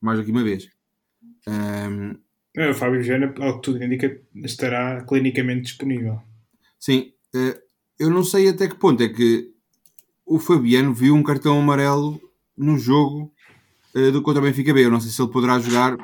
[0.00, 0.68] mais do que uma vez.
[1.48, 2.16] Um...
[2.56, 6.20] É, o Fábio Viana, ao que tudo indica, estará clinicamente disponível.
[6.78, 7.60] Sim, eh,
[7.98, 9.52] eu não sei até que ponto é que
[10.24, 12.18] o Fabiano viu um cartão amarelo
[12.56, 13.30] no jogo
[13.94, 14.86] eh, do contra o Benfica B.
[14.86, 15.98] Eu não sei se ele poderá jogar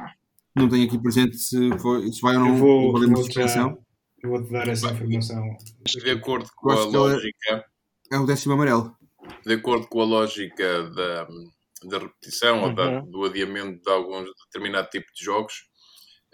[0.55, 4.53] não tenho aqui presente se, foi, se vai ou não eu vou, vou, vou te
[4.53, 5.57] dar essa informação.
[5.85, 7.65] De acordo com a lógica.
[8.11, 8.95] É o décimo amarelo.
[9.45, 11.27] De acordo com a lógica da,
[11.89, 12.65] da repetição uhum.
[12.65, 13.11] ou da, uhum.
[13.11, 15.65] do adiamento de algum determinado tipo de jogos,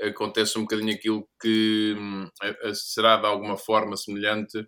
[0.01, 2.29] acontece um bocadinho aquilo que hum,
[2.75, 4.65] será de alguma forma semelhante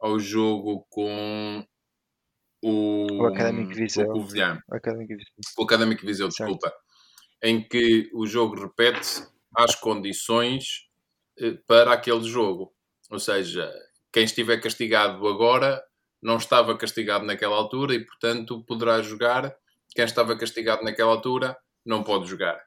[0.00, 1.64] ao jogo com
[2.62, 4.06] o, o Académico Viseu.
[4.08, 4.62] O Covilhã.
[4.68, 6.72] O Académico Viseu, o Académico Viseu desculpa
[7.42, 9.24] em que o jogo repete
[9.56, 10.86] às condições
[11.38, 12.72] eh, para aquele jogo.
[13.10, 13.72] Ou seja,
[14.12, 15.82] quem estiver castigado agora
[16.22, 19.54] não estava castigado naquela altura e, portanto, poderá jogar.
[19.90, 22.60] Quem estava castigado naquela altura não pode jogar.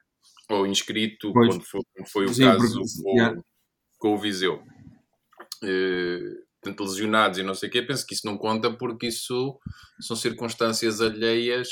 [0.50, 1.48] Ou inscrito, pois.
[1.48, 3.02] quando foi, foi o Sim, caso porque...
[3.02, 3.42] com,
[3.98, 4.62] com, o Viseu.
[5.62, 9.58] Uh, portanto, lesionados e não sei o quê, penso que isso não conta porque isso
[10.00, 11.68] são circunstâncias alheias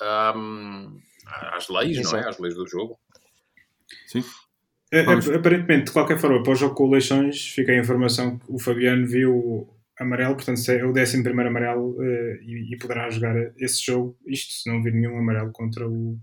[0.00, 2.16] um, às leis, Exato.
[2.16, 2.28] não é?
[2.28, 2.98] Às leis do jogo.
[4.06, 4.24] Sim.
[4.92, 8.46] É, é, aparentemente, de qualquer forma, para o jogo com Leixões, fica a informação que
[8.48, 9.68] o Fabiano viu
[9.98, 14.70] amarelo, portanto é o 11 amarelo uh, e, e, poderá jogar esse jogo, isto se
[14.70, 16.18] não vir nenhum amarelo contra o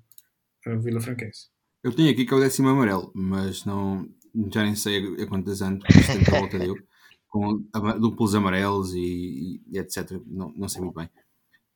[0.81, 1.49] Vila Franquense.
[1.83, 4.09] Eu tenho aqui que é o décimo amarelo, mas não,
[4.51, 6.83] já nem sei a, quantos anos tempo a volta dele,
[7.27, 7.63] com
[7.99, 10.19] duplos amarelos e, e, etc.
[10.25, 11.09] Não, não sei muito bem.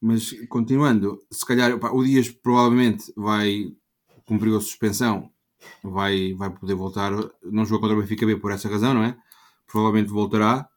[0.01, 3.71] Mas continuando, se calhar pá, o Dias provavelmente vai
[4.25, 5.29] cumprir a suspensão,
[5.83, 7.11] vai, vai poder voltar.
[7.43, 9.17] Não jogou contra o Benfica B por essa razão, não é?
[9.67, 10.67] Provavelmente voltará.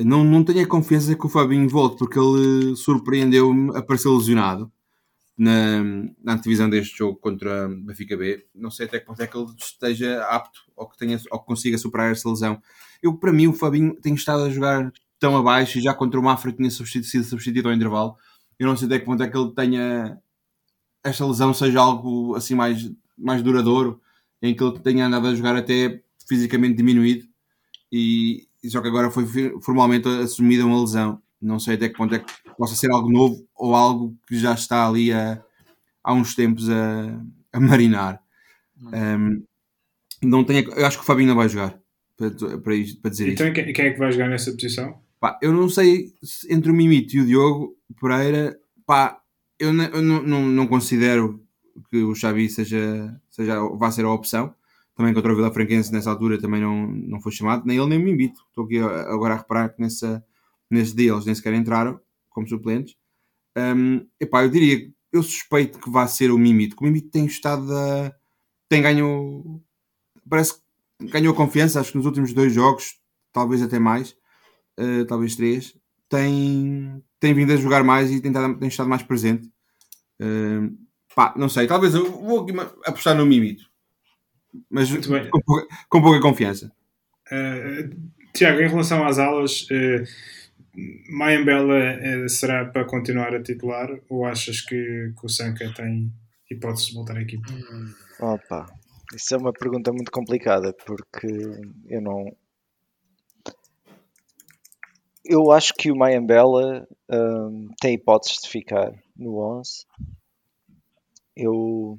[0.00, 4.70] Não, não tenho a confiança que o Fabinho volte, porque ele surpreendeu-me a aparecer lesionado
[5.36, 5.82] na,
[6.22, 8.46] na antevisão deste jogo contra o Benfica B.
[8.54, 11.46] Não sei até que ponto é que ele esteja apto ou que, tenha, ou que
[11.46, 12.62] consiga superar essa lesão.
[13.02, 16.22] Eu, para mim, o Fabinho tem estado a jogar tão abaixo e já contra o
[16.22, 18.16] Mafra tinha sido substituído ao intervalo
[18.58, 20.20] eu não sei até que ponto é que ele tenha
[21.04, 24.00] esta lesão seja algo assim mais, mais duradouro,
[24.42, 27.26] em que ele tenha andado a jogar até fisicamente diminuído
[27.92, 29.26] e só que agora foi
[29.60, 31.20] formalmente assumida uma lesão.
[31.40, 34.54] Não sei até que ponto é que possa ser algo novo ou algo que já
[34.54, 35.40] está ali a,
[36.02, 37.20] há uns tempos a,
[37.52, 38.20] a marinar.
[38.80, 39.42] Um,
[40.22, 41.78] não tenho, eu acho que o Fabinho não vai jogar
[42.16, 43.60] para, para, para dizer então, isso.
[43.60, 45.00] Então quem é que vai jogar nessa posição?
[45.20, 46.12] Pá, eu não sei
[46.48, 49.20] entre o Mimito e o Diogo Pereira, pá,
[49.58, 51.42] eu, eu não, não, não, considero
[51.90, 54.54] que o Xavi seja, seja, vá ser a opção.
[54.98, 58.00] Também contra o Vila Franquense nessa altura também não, não foi chamado, nem ele nem
[58.00, 58.40] me invito.
[58.48, 60.24] Estou aqui agora a reparar que nessa,
[60.68, 62.96] nesse dia eles nem sequer entraram como suplentes.
[63.56, 67.26] Um, epá, eu diria, eu suspeito que vai ser o Mimito, que o Mimito tem
[67.26, 68.12] estado a,
[68.68, 69.62] tem ganho,
[70.28, 72.98] parece que ganhou confiança, acho que nos últimos dois jogos,
[73.32, 74.16] talvez até mais,
[74.80, 75.78] uh, talvez três,
[76.08, 79.46] tem, tem vindo a jogar mais e tem, tem estado mais presente.
[80.20, 80.76] Uh,
[81.14, 82.44] pá, não sei, talvez eu vou
[82.84, 83.70] apostar no Mimito,
[84.70, 86.72] mas com pouca, com pouca, confiança.
[87.30, 87.94] Uh,
[88.32, 90.04] Tiago, em relação às aulas, uh,
[91.10, 96.12] Mayambela uh, será para continuar a titular ou achas que, que o Sanka tem
[96.50, 97.46] hipótese de voltar à equipe?
[98.20, 98.66] Opa,
[99.14, 101.26] isso é uma pergunta muito complicada porque
[101.86, 102.36] eu não.
[105.24, 109.84] Eu acho que o Mayambela um, tem hipóteses de ficar no 11.
[111.36, 111.98] Eu,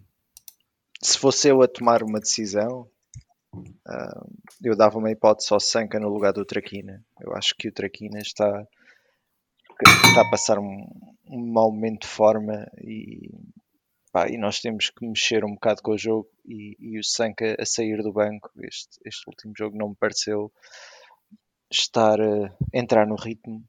[1.01, 2.89] se fosse eu a tomar uma decisão,
[3.53, 3.63] um,
[4.63, 7.03] eu dava uma hipótese ao Sanka no lugar do Traquina.
[7.19, 8.67] Eu acho que o Traquina está,
[10.05, 10.85] está a passar um,
[11.27, 13.31] um mau momento de forma e
[14.11, 17.55] Pá, e nós temos que mexer um bocado com o jogo e, e o Sanka
[17.59, 18.49] a sair do banco.
[18.57, 20.51] Este, este último jogo não me pareceu
[21.71, 23.63] estar a entrar no ritmo.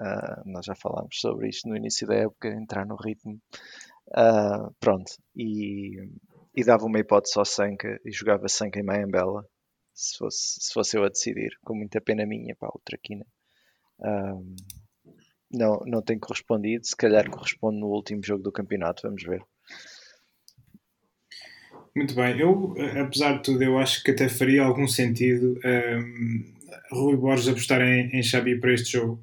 [0.00, 3.40] Uh, nós já falámos sobre isto no início da época, entrar no ritmo.
[4.08, 6.10] Uh, pronto, e,
[6.60, 9.44] e, dava uma hipótese ao Sanka e jogava Sanka em Mayambela
[9.94, 13.26] se fosse, se fosse eu a decidir, com muita pena minha, pá, o Traquina.
[13.98, 14.54] Uh,
[15.50, 19.42] não, não tem correspondido, se calhar corresponde no último jogo do campeonato, vamos ver.
[21.96, 26.54] Muito bem, eu, apesar de tudo, eu acho que até faria algum sentido um,
[26.92, 29.20] Rui Borges apostar em, em Xabi para este jogo,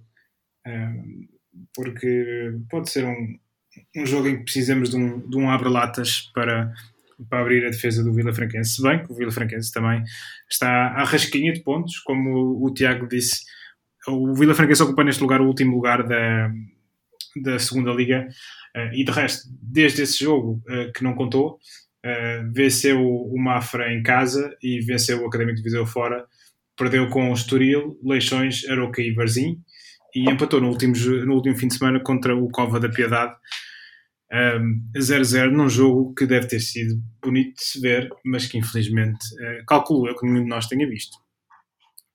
[0.68, 1.28] um,
[1.74, 3.40] porque pode ser um,
[3.96, 6.74] um jogo em que precisamos de um, de um abre-latas para,
[7.30, 10.04] para abrir a defesa do Vila Franquense, se bem que o Vila Franquense também
[10.50, 13.42] está à rasquinha de pontos, como o, Tiago disse,
[14.08, 16.52] o Vila Franquense ocupa neste lugar o último lugar da,
[17.42, 18.28] da segunda liga
[18.76, 21.60] uh, e de resto, desde esse jogo uh, que não contou,
[22.06, 26.26] uh, venceu o Mafra em casa e venceu o Académico de Viseu fora,
[26.78, 29.62] perdeu com o Estoril, Leixões, Aroca e Varzim
[30.14, 30.94] e empatou no último,
[31.26, 33.36] no último fim de semana contra o Cova da Piedade
[34.32, 39.24] um, 0-0 num jogo que deve ter sido bonito de se ver, mas que infelizmente
[39.36, 41.18] uh, calculo eu que nenhum de nós tenha visto.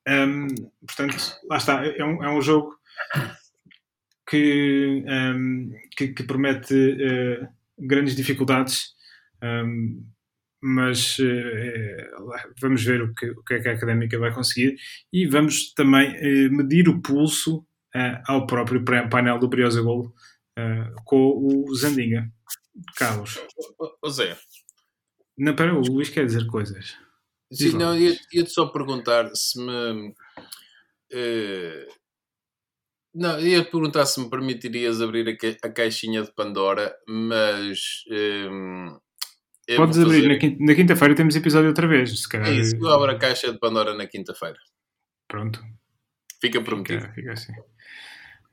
[0.09, 0.49] Um,
[0.87, 1.17] portanto,
[1.49, 2.75] lá está, é um, é um jogo
[4.29, 7.49] que, um, que, que, promete uh,
[7.79, 8.95] grandes dificuldades,
[10.63, 14.77] mas uh, vamos ver o que, o que, é que a académica vai conseguir
[15.13, 16.13] e vamos também
[16.51, 17.65] medir o pulso
[18.27, 20.15] ao próprio painel do Briosa Golo
[21.05, 22.31] com o Zandinga.
[22.97, 23.39] Carlos.
[24.03, 24.37] Ô Zé.
[25.37, 26.97] Não, pera, o Luís quer dizer coisas.
[27.53, 30.11] Sim, não, ia-te ia só perguntar se me.
[31.13, 31.87] Uh,
[33.13, 38.05] não, ia te perguntar se me permitirias abrir a, ca a caixinha de Pandora, mas.
[38.11, 38.99] Um,
[39.77, 40.57] Podes abrir, fazer...
[40.61, 42.21] na quinta-feira temos episódio outra vez.
[42.21, 42.49] Se calhar...
[42.49, 44.59] É isso, eu abro a caixa de Pandora na quinta-feira.
[45.29, 45.61] Pronto.
[46.41, 47.01] Fica prometido.
[47.03, 47.53] Fica, fica assim.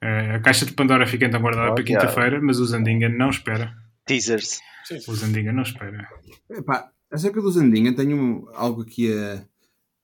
[0.04, 3.30] Uh, a caixa de Pandora fica então guardada oh, para quinta-feira, mas o Zandinga não
[3.30, 3.76] espera.
[4.06, 4.60] Teasers.
[5.08, 6.08] O Zandinga não espera.
[6.50, 9.44] Epá, acerca do Zandinga, tenho algo aqui a,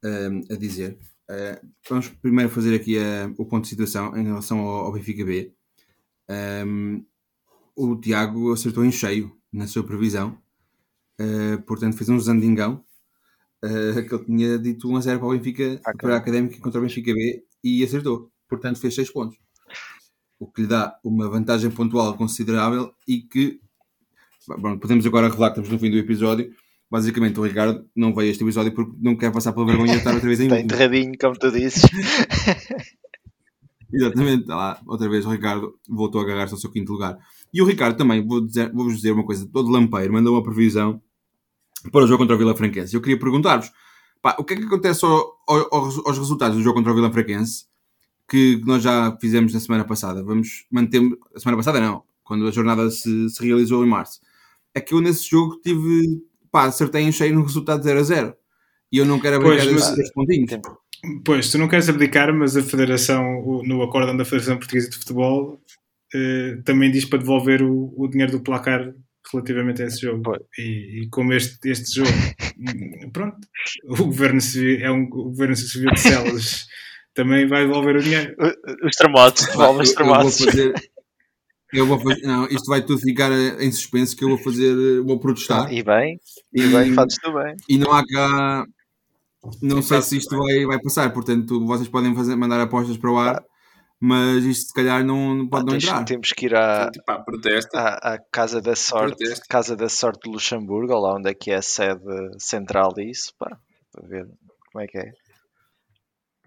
[0.04, 0.98] a, a dizer.
[1.30, 5.24] Uh, vamos primeiro fazer aqui uh, o ponto de situação em relação ao, ao Benfica
[5.24, 5.54] B.
[6.30, 7.06] Um,
[7.76, 10.38] o Tiago acertou em cheio na sua previsão,
[11.20, 12.84] uh, portanto fez um zandingão
[13.62, 15.94] que ele tinha dito 1 a 0 para o Benfica, okay.
[15.98, 19.38] para a Académica contra o Benfica B e acertou, portanto fez 6 pontos,
[20.44, 23.60] o que lhe dá uma vantagem pontual considerável e que
[24.48, 26.54] bom, podemos agora revelar que estamos no fim do episódio
[26.94, 29.98] Basicamente, o Ricardo não veio a este episódio porque não quer passar pela vergonha de
[29.98, 31.82] estar outra vez em Está enterradinho, como tu dizes.
[33.92, 37.18] Exatamente, lá, outra vez o Ricardo voltou a agarrar-se ao seu quinto lugar.
[37.52, 41.02] E o Ricardo também, vou-vos dizer, vou dizer uma coisa, todo lampeiro, mandou uma previsão
[41.92, 42.96] para o jogo contra o Vila Franquense.
[42.96, 43.72] Eu queria perguntar-vos,
[44.38, 47.66] o que é que acontece ao, ao, aos resultados do jogo contra o Vila Franquense
[48.30, 50.24] que nós já fizemos na semana passada?
[50.24, 51.02] Vamos manter,
[51.36, 54.20] a semana passada não, quando a jornada se, se realizou em março.
[54.74, 58.36] É que eu nesse jogo tive pá, acertei em cheio no resultado 0 a 0.
[58.92, 60.52] E eu não quero abdicar pois, desses pontinhos.
[61.26, 63.24] Pois, tu não queres abdicar, mas a Federação,
[63.66, 65.60] no acórdão da Federação Portuguesa de Futebol,
[66.14, 68.94] eh, também diz para devolver o, o, dinheiro do placar
[69.32, 70.22] relativamente a esse jogo.
[70.58, 72.12] E, e, como este, este jogo,
[73.12, 73.38] pronto,
[73.86, 76.68] o governo civil, é um o governo civil de Celas
[77.14, 78.36] também vai devolver o dinheiro.
[78.84, 80.46] Os termotes, devolve os termotes.
[81.74, 85.20] Eu vou fazer, não, isto vai tudo ficar em suspenso que eu vou fazer, vou
[85.20, 85.74] protestar.
[85.74, 86.20] E bem,
[86.54, 87.56] e bem, fazes tu bem.
[87.68, 88.66] E não há cá,
[89.62, 93.18] não sei se isto vai, vai passar, portanto vocês podem fazer, mandar apostas para o
[93.18, 93.44] ar,
[94.00, 96.06] mas isto se calhar não, pode ah, não entrar.
[96.06, 97.12] Temos que ir à, tipo,
[97.74, 99.24] à, à, Casa da Sorte.
[99.50, 102.04] Casa da Sorte de Luxemburgo, lá onde é que é a sede
[102.38, 103.58] central disso, pá,
[103.92, 104.28] para ver
[104.72, 105.12] como é que é.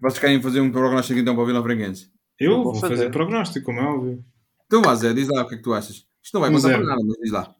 [0.01, 2.11] Vocês querem fazer um prognóstico então para o Vila Franquense?
[2.39, 2.95] Eu, vou fazer.
[2.95, 4.25] fazer prognóstico, como é óbvio.
[4.65, 6.05] Então vá, Zé, diz lá o que é que tu achas.
[6.23, 7.55] Isto não vai um para nada, mas diz lá.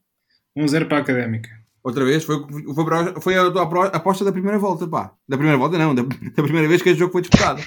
[0.55, 1.49] Um zero para a Académica.
[1.83, 2.23] Outra vez?
[2.23, 5.13] Foi, foi, foi a tua aposta da primeira volta, pá.
[5.27, 7.63] Da primeira volta não, da, da primeira vez que este jogo foi disputado.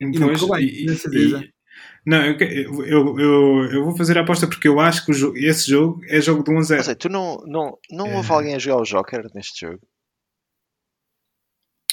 [0.00, 1.50] e não bem, e, e,
[2.06, 2.36] não, eu,
[2.84, 6.20] eu, eu, eu, vou fazer a aposta porque eu acho que jogo, esse jogo é
[6.20, 6.82] jogo de 1 a 0.
[6.82, 8.16] Seja, tu não, não, não é...
[8.16, 9.86] houve alguém a jogar o Joker neste jogo?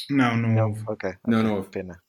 [0.09, 0.84] Não, não, não houve.
[0.88, 1.70] Ok, não, não houve.
[1.70, 2.01] Pena.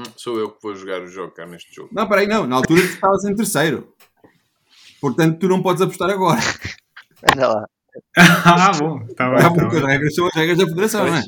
[0.00, 1.90] Hum, sou eu que vou jogar o Joker neste jogo.
[1.92, 2.46] Não, peraí, não.
[2.46, 3.92] Na altura tu estavas em terceiro.
[5.00, 6.40] Portanto, tu não podes apostar agora.
[7.32, 7.66] Anda lá.
[8.16, 9.06] ah, bom.
[9.14, 11.22] Tá bem, ah, porque as regras são as regras da Federação, não é?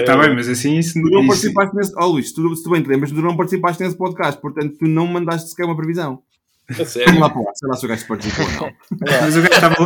[0.00, 0.94] Está ah, bem, mas assim isso.
[0.94, 1.28] Tu não isso...
[1.28, 1.92] participaste nesse.
[1.96, 4.86] Oh, Luís, tu, se tu bem te lembras, tu não participaste nesse podcast, portanto, tu
[4.86, 6.22] não mandaste sequer uma previsão.
[6.68, 7.20] É sério?
[7.20, 8.72] lá para lá, sei lá se o gajo participou ou não.
[9.00, 9.76] mas o gajo estava.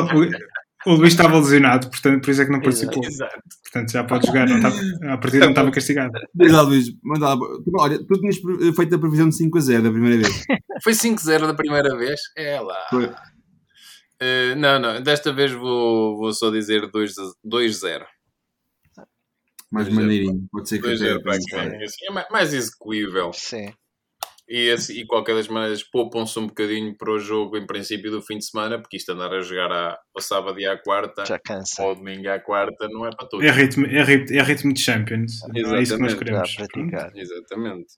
[0.86, 3.04] O Luís estava lesionado, portanto, por isso é que não participou.
[3.04, 3.38] Exato.
[3.64, 4.76] Portanto, já pode jogar, não estava,
[5.12, 6.12] a partida não estava castigado.
[6.34, 7.38] Diz lá, Luís, manda lá.
[7.78, 8.36] Olha, tu tinhas
[8.74, 10.44] feito a previsão de 5 a 0 da primeira vez.
[10.82, 12.18] Foi 5 a 0 da primeira vez?
[12.36, 12.86] É lá.
[12.88, 13.04] Foi.
[13.06, 18.06] Uh, não, não, desta vez vou, vou só dizer 2 a 0
[19.70, 23.32] mais maneirinho, pode ser que até é, assim, é mais execuível.
[23.32, 23.72] Sim.
[24.52, 28.20] E, assim, e qualquer das maneiras poupam-se um bocadinho para o jogo em princípio do
[28.20, 31.38] fim de semana, porque isto andar a jogar à, ao sábado e à quarta, Já
[31.38, 31.80] cansa.
[31.84, 33.46] ou domingo à quarta, não é para todos.
[33.46, 35.34] É ritmo, é ritmo, é ritmo de Champions.
[35.54, 35.74] Exatamente.
[35.74, 36.56] É isso que nós queremos.
[37.14, 37.94] Exatamente.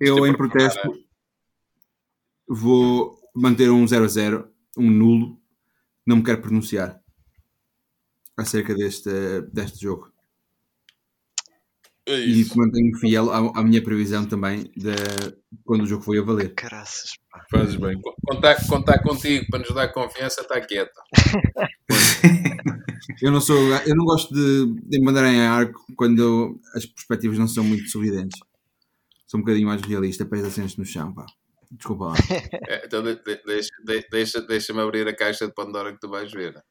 [0.00, 0.90] Eu, em protesto,
[2.48, 5.38] vou manter um 0 a 0, um nulo,
[6.06, 6.98] não me quero pronunciar
[8.38, 9.10] acerca deste,
[9.52, 10.13] deste jogo.
[12.06, 14.94] É e mantenho fiel à, à, minha previsão também de
[15.64, 16.54] quando o jogo foi a valer.
[16.54, 17.42] Caraças, pá.
[17.50, 17.98] Fazes bem.
[18.26, 20.92] Contar, contar contigo para nos dar confiança, está quieto.
[23.22, 27.48] eu não sou, eu não gosto de, de mandar em arco quando as perspectivas não
[27.48, 28.38] são muito sorridentes.
[29.26, 31.24] Sou um bocadinho mais realista, pés assentos no chão, pá.
[31.70, 32.14] Desculpa lá.
[32.68, 36.10] É, então de, de, deixa, de, deixa, deixa-me abrir a caixa de Pandora que tu
[36.10, 36.62] vais ver.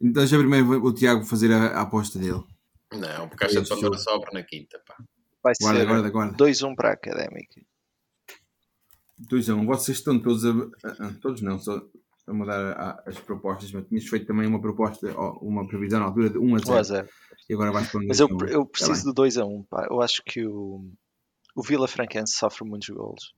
[0.00, 2.42] Então deixa primeiro o Tiago fazer a, a aposta dele.
[2.92, 4.96] Não, porque a de Pandora sobra na quinta, pá.
[5.42, 6.36] Vai guarda, ser guarda, guarda.
[6.36, 7.60] 2-1 para a Académica.
[9.30, 9.66] 2-1.
[9.66, 11.12] Vocês estão todos a...
[11.20, 11.80] Todos não, só
[12.28, 15.10] a mudar as propostas, mas tinhas feito também uma proposta,
[15.40, 17.08] uma previsão na altura de 1 a 0.
[17.48, 19.86] E agora vais para Mas eu, eu preciso tá do 2 a 1, pá.
[19.90, 20.92] Eu acho que o,
[21.56, 23.34] o Vila Franquense sofre muitos golos.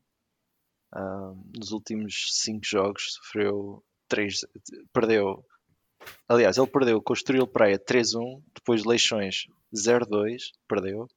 [0.92, 4.40] Uh, nos últimos 5 jogos sofreu 3,
[4.92, 5.44] perdeu
[6.28, 11.08] Aliás, ele perdeu com o Estoril Praia 3-1, depois Leixões 0-2, perdeu,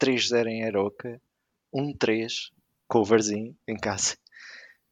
[0.00, 1.20] 3-0 em Aroca,
[1.74, 2.50] 1-3
[2.88, 4.16] com o Varzim em casa.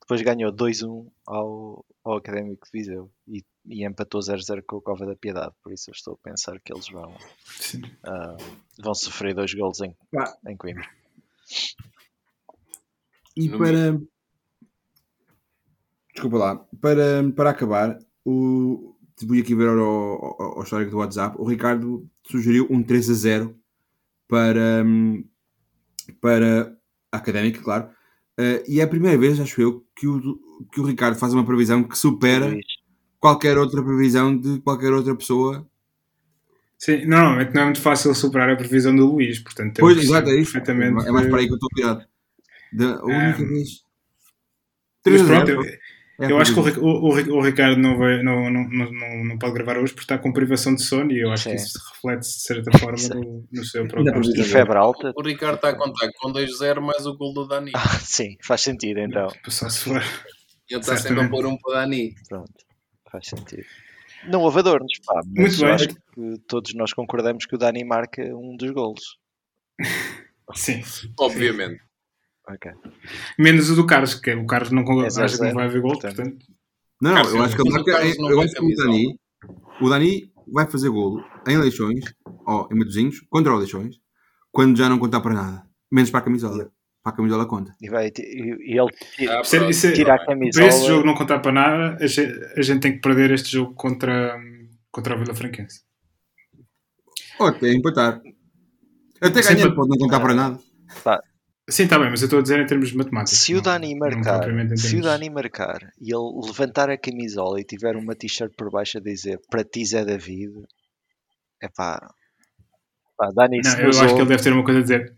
[0.01, 5.07] Depois ganhou 2-1 ao, ao Académico de Viseu e, e empatou 0-0 com o Cova
[5.07, 5.55] da Piedade.
[5.63, 9.97] Por isso eu estou a pensar que eles vão, uh, vão sofrer dois golos em,
[10.19, 10.37] ah.
[10.47, 10.89] em Coimbra.
[13.37, 14.01] E para.
[16.13, 21.37] Desculpa lá, para, para acabar, o, fui aqui ver ao, ao, ao, histórico do WhatsApp,
[21.39, 23.57] o Ricardo sugeriu um 3 a 0
[24.29, 25.25] para, hum,
[26.21, 26.77] para
[27.13, 27.89] a Académica, claro.
[28.39, 30.39] Uh, e é a primeira vez, acho eu, que o,
[30.73, 32.57] que o Ricardo faz uma previsão que supera
[33.21, 35.67] qualquer outra previsão de qualquer outra pessoa.
[36.77, 40.37] Sim, normalmente não é muito fácil superar a previsão do Luís, portanto, pois, exato, é
[40.41, 40.59] isso.
[40.59, 42.05] É mais para aí que eu estou virado.
[42.73, 43.85] Da única um, vez.
[45.05, 45.63] 3 a 0.
[46.21, 49.55] É eu acho que o, o, o, Ricardo não, vai, não, não, não, não, pode
[49.55, 51.51] gravar hoje porque está com privação de sono e eu acho Sim.
[51.51, 54.23] que isso reflete de certa forma no, no seu próprio.
[54.37, 55.13] E febre alta.
[55.17, 57.73] O Ricardo está a contar com 2-0 mais o gol do Dani.
[57.75, 59.29] Ah, sim, faz sentido então.
[59.49, 60.03] Se for.
[60.71, 62.15] Ele está sempre a pôr um para o Dani.
[62.29, 62.53] Pronto,
[63.11, 63.67] faz sentido.
[64.29, 68.23] Não houve adornos, pá, mas Muito acho que todos nós concordamos que o Dani marca
[68.23, 69.19] um dos golos.
[70.55, 70.83] Sim.
[71.19, 71.81] Obviamente.
[72.47, 72.73] Okay.
[73.39, 75.81] Menos o do Carlos, que é, o Carlos não, é acho que não vai haver
[75.81, 76.45] gol, portanto.
[77.01, 79.19] Não, eu acho que, eu, eu acho que o Dani,
[79.81, 82.05] o Dani vai fazer golo em Leixões,
[82.47, 83.97] ou em Matosinhos, contra o Leixões,
[84.53, 85.63] quando já não contar para nada.
[85.91, 86.71] Menos para a camisola.
[87.03, 87.75] Para a camisola conta.
[87.81, 90.67] E, vai, e, ele tira, ah, isso, tira a camisola.
[90.67, 93.53] Para esse jogo não contar para nada, a gente, a gente tem que perder este
[93.53, 94.39] jogo contra,
[94.91, 95.83] contra a Vila Franquense.
[97.39, 98.21] Ok, empatar.
[99.21, 100.59] Até ganhando, pode não contar para nada.
[101.03, 101.21] Pá,
[101.69, 103.41] Sim, está bem, mas eu estou a dizer em termos matemáticos.
[103.41, 104.83] Se o Dani marcar, termos...
[104.83, 108.99] se o Dani marcar e ele levantar a camisola e tiver uma t-shirt por baixo
[108.99, 110.53] a dizer para ti Zé David,
[111.63, 112.13] é pá.
[113.17, 114.15] Pá, Dani, não, eu acho ouve...
[114.15, 115.17] que ele deve ter uma coisa a dizer.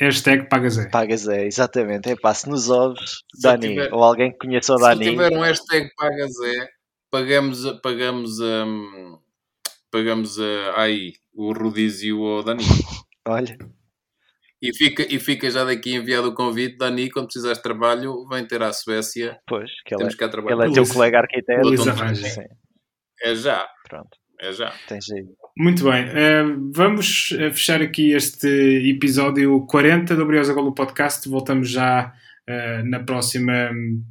[0.00, 0.88] Hashtag paga Zé.
[0.90, 2.10] Paga Zé, exatamente.
[2.10, 3.94] É pá, se nos ouves, se Dani, tiver...
[3.94, 5.02] ou alguém que conheça o Dani.
[5.02, 6.68] Se tiver um hashtag paga Zé,
[7.10, 9.18] pagamos, pagamos, um,
[9.90, 12.64] pagamos uh, aí o rodízio ao Dani.
[13.26, 13.56] Olha.
[14.60, 18.44] E fica, e fica já daqui enviado o convite, Dani, quando precisares de trabalho, vem
[18.44, 19.38] ter à Suécia.
[19.46, 21.68] Pois, que Temos ele, é, ele é teu colega arquiteto.
[23.22, 23.68] É já.
[23.88, 24.10] Pronto.
[24.40, 24.72] É já.
[24.88, 25.30] Tem jeito.
[25.56, 26.04] Muito bem.
[26.04, 28.46] Uh, vamos eh, fechar aqui este
[28.88, 31.28] episódio 40 do Briosa Golo Podcast.
[31.28, 32.12] Voltamos já
[32.48, 34.02] uh, na próxima hum,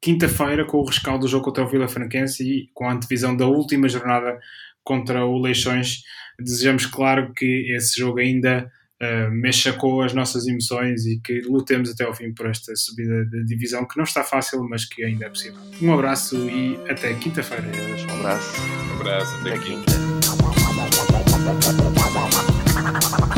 [0.00, 3.46] quinta-feira com o rescaldo do jogo contra o Vila Franquense e com a antevisão da
[3.46, 4.40] última jornada
[4.82, 6.02] contra o Leixões.
[6.40, 8.68] Desejamos, claro, que esse jogo ainda
[9.02, 13.24] uh, mexa com as nossas emoções e que lutemos até ao fim por esta subida
[13.26, 15.58] de divisão que não está fácil, mas que ainda é possível.
[15.80, 17.64] Um abraço e até quinta-feira.
[18.10, 18.60] Um abraço.
[18.60, 19.92] Um abraço, até, até quinta.
[22.82, 23.37] quinta.